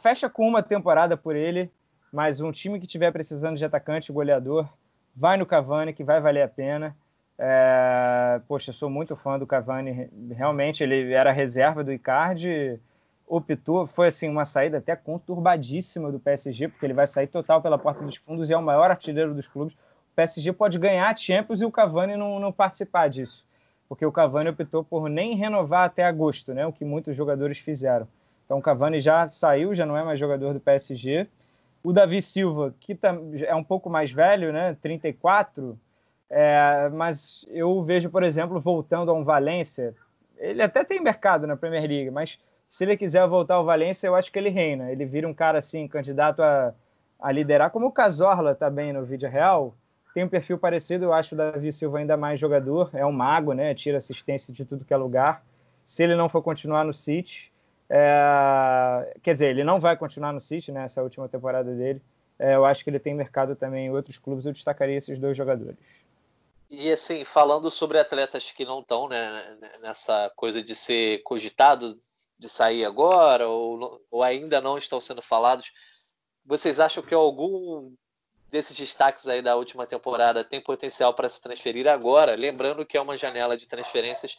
[0.00, 1.70] Fecha com uma temporada por ele,
[2.10, 4.66] mas um time que tiver precisando de atacante, goleador,
[5.14, 6.96] vai no Cavani, que vai valer a pena.
[7.38, 10.10] É, poxa, sou muito fã do Cavani.
[10.30, 12.80] Realmente, ele era reserva do Icardi,
[13.26, 17.78] optou, foi assim uma saída até conturbadíssima do PSG, porque ele vai sair total pela
[17.78, 19.74] porta dos fundos e é o maior artilheiro dos clubes.
[19.74, 23.46] O PSG pode ganhar a Champions e o Cavani não, não participar disso,
[23.88, 26.66] porque o Cavani optou por nem renovar até agosto, né?
[26.66, 28.08] O que muitos jogadores fizeram.
[28.44, 31.28] Então o Cavani já saiu, já não é mais jogador do PSG.
[31.84, 32.98] O Davi Silva, que
[33.46, 34.76] é um pouco mais velho, né?
[34.82, 35.78] 34
[36.30, 39.94] é, mas eu vejo, por exemplo, voltando a um Valência,
[40.36, 44.14] ele até tem mercado na Premier League, mas se ele quiser voltar ao Valência, eu
[44.14, 44.92] acho que ele reina.
[44.92, 46.74] Ele vira um cara assim, candidato a,
[47.18, 49.74] a liderar, como o Casorla também tá no vídeo real.
[50.14, 53.52] Tem um perfil parecido, eu acho o Davi Silva ainda mais jogador, é um mago,
[53.52, 53.74] né?
[53.74, 55.42] Tira assistência de tudo que é lugar.
[55.84, 57.52] Se ele não for continuar no City,
[57.88, 59.16] é...
[59.22, 60.84] quer dizer, ele não vai continuar no City, né?
[60.98, 62.02] Última temporada dele.
[62.38, 64.46] É, eu acho que ele tem mercado também em outros clubes.
[64.46, 65.76] Eu destacaria esses dois jogadores.
[66.70, 71.98] E assim, falando sobre atletas que não estão né, nessa coisa de ser cogitado
[72.38, 75.72] de sair agora, ou, ou ainda não estão sendo falados,
[76.44, 77.94] vocês acham que algum
[78.48, 82.34] desses destaques aí da última temporada tem potencial para se transferir agora?
[82.34, 84.36] Lembrando que é uma janela de transferências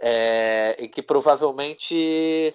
[0.00, 2.54] é, e que provavelmente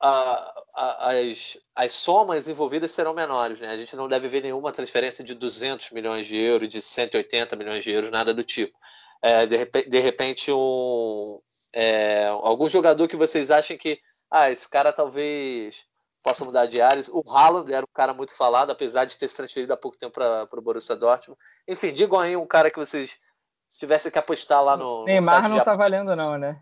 [0.00, 3.60] a, a, as, as somas envolvidas serão menores.
[3.60, 3.68] Né?
[3.68, 7.84] A gente não deve ver nenhuma transferência de 200 milhões de euros, de 180 milhões
[7.84, 8.76] de euros, nada do tipo.
[9.22, 11.38] É, de, de, repente, um,
[11.74, 15.86] é, algum jogador que vocês achem que ah, esse cara talvez
[16.22, 17.08] possa mudar de áreas.
[17.08, 20.12] O Haaland era um cara muito falado, apesar de ter se transferido há pouco tempo
[20.12, 21.38] para o Borussia Dortmund.
[21.68, 23.18] Enfim, digam aí um cara que vocês
[23.68, 25.04] tivessem que apostar lá no.
[25.04, 26.60] Neymar no não está valendo, não, né?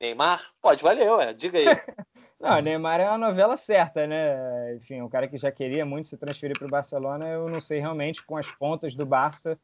[0.00, 0.42] Neymar?
[0.62, 1.32] Pode valer, ué.
[1.34, 1.66] Diga aí.
[2.40, 4.74] Não, Neymar é uma novela certa, né?
[4.76, 7.80] Enfim, um cara que já queria muito se transferir para o Barcelona, eu não sei
[7.80, 9.58] realmente com as pontas do Barça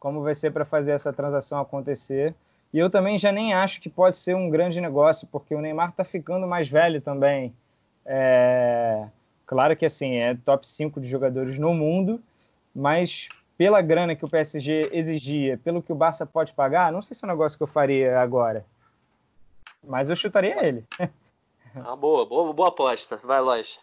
[0.00, 2.34] como vai ser para fazer essa transação acontecer.
[2.72, 5.90] E eu também já nem acho que pode ser um grande negócio, porque o Neymar
[5.90, 7.54] está ficando mais velho também.
[8.06, 9.06] É...
[9.46, 12.20] Claro que assim, é top 5 de jogadores no mundo,
[12.74, 13.28] mas
[13.58, 17.24] pela grana que o PSG exigia, pelo que o Barça pode pagar, não sei se
[17.24, 18.64] é um negócio que eu faria agora.
[19.86, 20.84] Mas eu chutaria ele.
[21.84, 23.20] Ah, boa, boa, boa aposta.
[23.22, 23.80] Vai, Lois.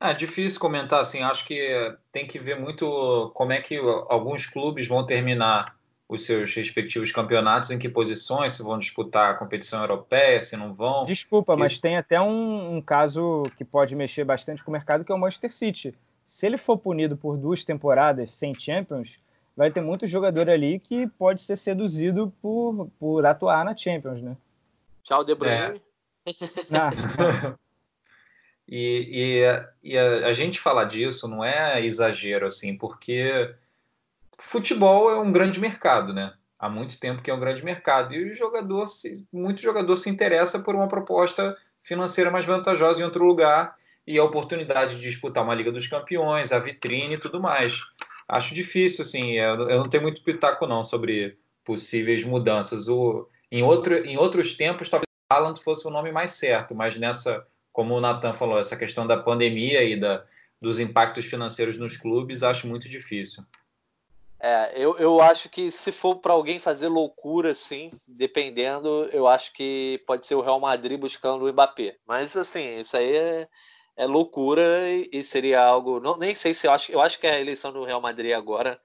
[0.00, 1.22] É difícil comentar assim.
[1.22, 5.76] Acho que tem que ver muito como é que alguns clubes vão terminar
[6.08, 10.74] os seus respectivos campeonatos, em que posições, se vão disputar a competição europeia, se não
[10.74, 11.04] vão.
[11.04, 15.12] Desculpa, mas tem até um, um, caso que pode mexer bastante com o mercado, que
[15.12, 15.94] é o Manchester City.
[16.26, 19.20] Se ele for punido por duas temporadas sem Champions,
[19.56, 24.36] vai ter muito jogador ali que pode ser seduzido por, por atuar na Champions, né?
[25.04, 25.76] Tchau, De Bruyne.
[25.76, 25.89] É.
[28.68, 29.42] e,
[29.82, 33.54] e, e a, a, gente falar disso não é exagero, assim, porque
[34.38, 36.32] futebol é um grande mercado, né?
[36.58, 38.14] Há muito tempo que é um grande mercado.
[38.14, 43.04] E o jogador, se, muito jogador se interessa por uma proposta financeira mais vantajosa em
[43.04, 43.74] outro lugar
[44.06, 47.80] e a oportunidade de disputar uma Liga dos Campeões, a vitrine e tudo mais.
[48.28, 52.88] Acho difícil, assim, eu, eu não tenho muito pitaco não sobre possíveis mudanças.
[52.88, 57.46] O, em, outro, em outros tempos, talvez Haaland fosse o nome mais certo, mas nessa,
[57.72, 60.24] como o Nathan falou, essa questão da pandemia e da,
[60.60, 63.44] dos impactos financeiros nos clubes, acho muito difícil.
[64.42, 69.52] É, eu, eu acho que se for para alguém fazer loucura, assim, dependendo, eu acho
[69.52, 71.98] que pode ser o Real Madrid buscando o Mbappé.
[72.06, 73.48] Mas, assim, isso aí é,
[73.96, 76.00] é loucura e, e, seria algo.
[76.00, 76.90] Não, nem sei se eu acho.
[76.90, 78.80] Eu acho que é a eleição do Real Madrid agora,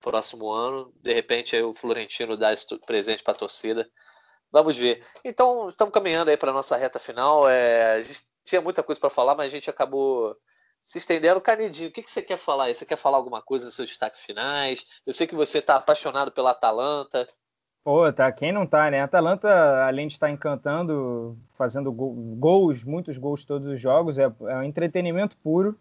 [0.00, 0.90] próximo ano.
[1.02, 3.86] De repente, aí o Florentino dá esse presente para a torcida.
[4.54, 5.02] Vamos ver.
[5.24, 7.48] Então, estamos caminhando aí para nossa reta final.
[7.48, 10.36] É, a gente tinha muita coisa para falar, mas a gente acabou
[10.84, 11.40] se estendendo.
[11.40, 12.74] Canidinho, o que, que você quer falar aí?
[12.76, 14.86] Você quer falar alguma coisa nos seus destaques finais?
[15.04, 17.26] Eu sei que você está apaixonado pela Atalanta.
[17.82, 19.00] Pô, tá, quem não tá, né?
[19.00, 19.48] A Atalanta,
[19.88, 25.36] além de estar encantando, fazendo gols, muitos gols todos os jogos, é, é um entretenimento
[25.38, 25.76] puro.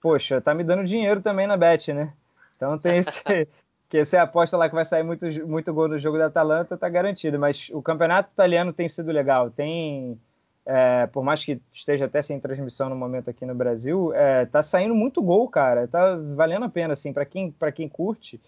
[0.00, 2.14] Poxa, tá me dando dinheiro também na Bet, né?
[2.56, 3.46] Então tem esse.
[3.88, 6.88] Que você aposta lá que vai sair muito, muito gol no jogo da Atalanta, tá
[6.88, 7.38] garantido.
[7.38, 9.50] Mas o campeonato italiano tem sido legal.
[9.50, 10.18] Tem
[10.66, 14.60] é, por mais que esteja até sem transmissão no momento aqui no Brasil, é, tá
[14.60, 15.86] saindo muito gol, cara.
[15.86, 18.40] Tá valendo a pena, assim, para quem, quem curte.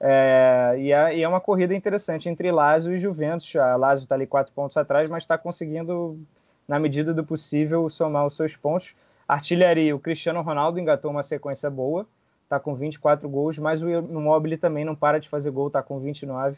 [0.00, 3.54] É, e, é, e, é, uma corrida interessante entre Lazio e Juventus.
[3.56, 6.18] A Lazio está ali quatro pontos atrás, mas está conseguindo,
[6.66, 8.96] na medida do possível, somar os seus pontos.
[9.28, 12.06] Artilharia, o Cristiano Ronaldo engatou uma sequência boa,
[12.46, 15.98] está com 24 gols, mas o Immobile também não para de fazer gol, está com
[15.98, 16.56] 29.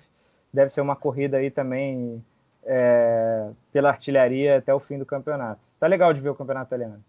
[0.52, 2.22] Deve ser uma corrida aí também
[2.64, 5.60] é, pela artilharia até o fim do campeonato.
[5.80, 7.02] Tá legal de ver o campeonato italiano.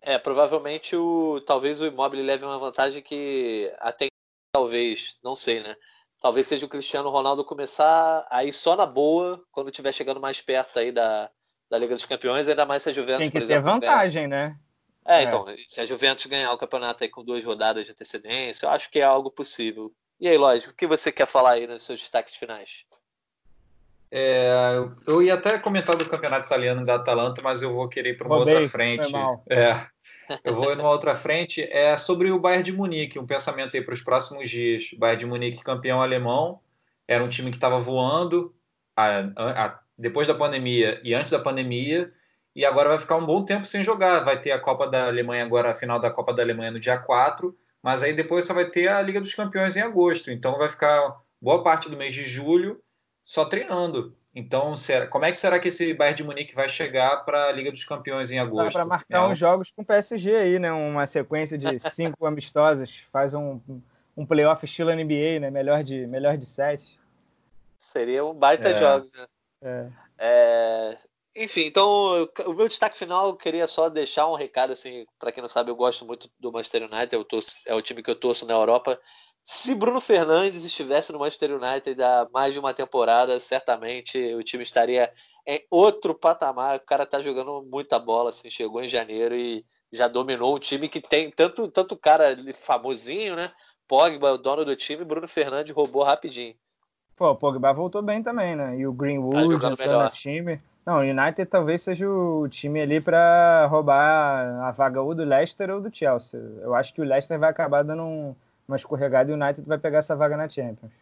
[0.00, 4.08] É, provavelmente o talvez o Immobile leve uma vantagem que até
[4.52, 5.74] talvez, não sei, né?
[6.20, 10.40] Talvez seja o Cristiano Ronaldo começar a ir só na boa quando estiver chegando mais
[10.40, 11.30] perto aí da,
[11.70, 14.26] da Liga dos Campeões, ainda mais se a Juventus, Tem que por exemplo, ter vantagem,
[14.26, 14.56] né?
[15.06, 18.66] É, é, então, se a Juventus ganhar o campeonato aí com duas rodadas de antecedência,
[18.66, 19.92] eu acho que é algo possível.
[20.18, 22.86] E aí, lógico, o que você quer falar aí nos seus destaques finais?
[24.10, 24.52] É,
[25.06, 28.28] eu ia até comentar do campeonato italiano da Atalanta, mas eu vou querer ir para
[28.28, 29.12] uma Roubei, outra frente.
[29.50, 29.74] É,
[30.44, 31.62] eu vou ir numa outra frente.
[31.62, 34.92] É sobre o Bayern de Munique, um pensamento aí para os próximos dias.
[34.92, 36.60] O Bayern de Munique, campeão alemão,
[37.08, 38.54] era um time que estava voando
[38.96, 42.10] a, a, depois da pandemia e antes da pandemia,
[42.54, 44.20] e agora vai ficar um bom tempo sem jogar.
[44.20, 46.98] Vai ter a Copa da Alemanha agora, a final da Copa da Alemanha no dia
[46.98, 50.30] 4, mas aí depois só vai ter a Liga dos Campeões em agosto.
[50.30, 52.80] Então vai ficar boa parte do mês de julho
[53.22, 54.14] só treinando.
[54.36, 57.52] Então, será, como é que será que esse Bayern de Munique vai chegar para a
[57.52, 58.72] Liga dos Campeões em agosto?
[58.72, 60.72] Para marcar é uns jogos com o PSG aí, né?
[60.72, 63.60] Uma sequência de cinco amistosos, faz um,
[64.16, 65.50] um playoff estilo NBA, né?
[65.50, 66.98] Melhor de, melhor de sete.
[67.76, 68.74] Seria um baita é.
[68.74, 69.26] jogos, né?
[69.62, 69.88] É.
[70.18, 70.98] É...
[71.36, 75.42] Enfim, então o meu destaque final eu queria só deixar um recado assim, para quem
[75.42, 78.14] não sabe, eu gosto muito do Manchester United, eu torço, é o time que eu
[78.14, 79.00] torço na Europa
[79.44, 84.62] se Bruno Fernandes estivesse no Manchester United há mais de uma temporada, certamente o time
[84.62, 85.12] estaria
[85.46, 86.76] em outro patamar.
[86.76, 89.62] O cara tá jogando muita bola, assim, chegou em janeiro e
[89.92, 93.52] já dominou um time que tem tanto, tanto cara famosinho, né?
[93.86, 96.54] Pogba, o dono do time, Bruno Fernandes roubou rapidinho.
[97.14, 98.78] Pô, o Pogba voltou bem também, né?
[98.78, 100.58] E o Greenwood tá entrou no time.
[100.86, 105.70] Não, o United talvez seja o time ali para roubar a vaga ou do Leicester
[105.70, 106.38] ou do Chelsea.
[106.60, 109.78] Eu acho que o Leicester vai acabar dando um uma escorregada e o United vai
[109.78, 110.92] pegar essa vaga na Champions.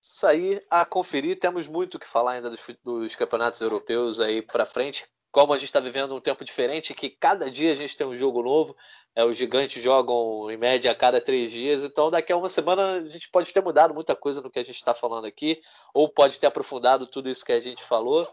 [0.00, 1.38] Isso aí a conferir.
[1.38, 5.06] Temos muito o que falar ainda dos, dos campeonatos europeus aí para frente.
[5.30, 8.16] Como a gente está vivendo um tempo diferente, que cada dia a gente tem um
[8.16, 8.74] jogo novo.
[9.14, 11.84] É, os gigantes jogam em média a cada três dias.
[11.84, 14.64] Então, daqui a uma semana a gente pode ter mudado muita coisa no que a
[14.64, 15.62] gente está falando aqui,
[15.94, 18.26] ou pode ter aprofundado tudo isso que a gente falou.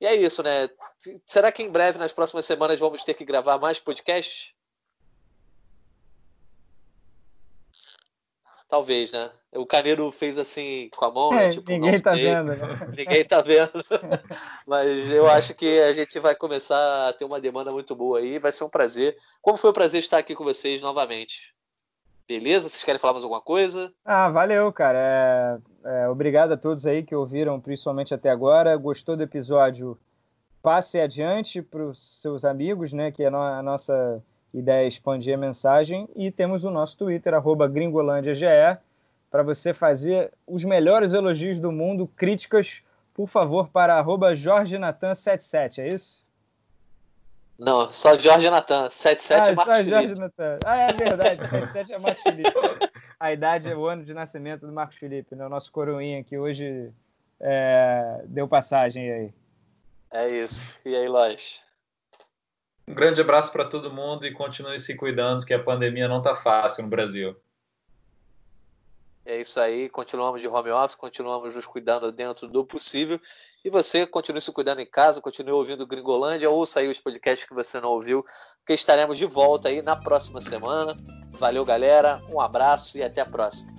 [0.00, 0.68] E é isso, né?
[1.26, 4.54] Será que em breve, nas próximas semanas, vamos ter que gravar mais podcasts?
[8.70, 9.30] talvez, né?
[9.52, 11.46] O Caneiro fez assim com a mão, né?
[11.46, 12.22] é, tipo, ninguém tá sei.
[12.22, 12.78] vendo, né?
[12.96, 13.72] Ninguém tá vendo.
[14.64, 18.38] Mas eu acho que a gente vai começar a ter uma demanda muito boa aí,
[18.38, 19.16] vai ser um prazer.
[19.42, 21.52] Como foi um prazer estar aqui com vocês novamente.
[22.30, 22.68] Beleza?
[22.68, 23.92] Vocês querem falar mais alguma coisa?
[24.04, 25.60] Ah, valeu, cara.
[25.84, 28.76] É, é, obrigado a todos aí que ouviram, principalmente até agora.
[28.76, 29.98] Gostou do episódio?
[30.62, 33.10] Passe adiante para os seus amigos, né?
[33.10, 34.22] Que é a nossa
[34.54, 36.08] ideia é expandir a mensagem.
[36.14, 37.34] E temos o nosso Twitter,
[37.68, 38.46] gringolândiage,
[39.28, 45.88] para você fazer os melhores elogios do mundo, críticas, por favor, para arroba jorgenatan77, é
[45.88, 46.24] isso?
[47.60, 48.88] Não, só Jorge Natan.
[48.88, 50.58] 77 ah, é Marcos só Jorge Natan.
[50.64, 51.42] Ah, é verdade.
[51.42, 52.52] 77 é Marcos Felipe.
[53.20, 55.44] A idade é o ano de nascimento do Marcos Felipe, né?
[55.44, 56.90] O nosso coroinha que hoje
[57.38, 59.34] é, deu passagem aí.
[60.10, 60.78] É isso.
[60.86, 61.62] E aí, Lois?
[62.88, 66.34] Um grande abraço para todo mundo e continue se cuidando, que a pandemia não está
[66.34, 67.36] fácil no Brasil.
[69.24, 69.90] É isso aí.
[69.90, 73.20] Continuamos de home office, continuamos nos cuidando dentro do possível.
[73.64, 77.54] E você continue se cuidando em casa, continue ouvindo Gringolândia, ouça aí os podcasts que
[77.54, 78.24] você não ouviu,
[78.58, 80.96] porque estaremos de volta aí na próxima semana.
[81.32, 82.22] Valeu, galera.
[82.30, 83.70] Um abraço e até a próxima.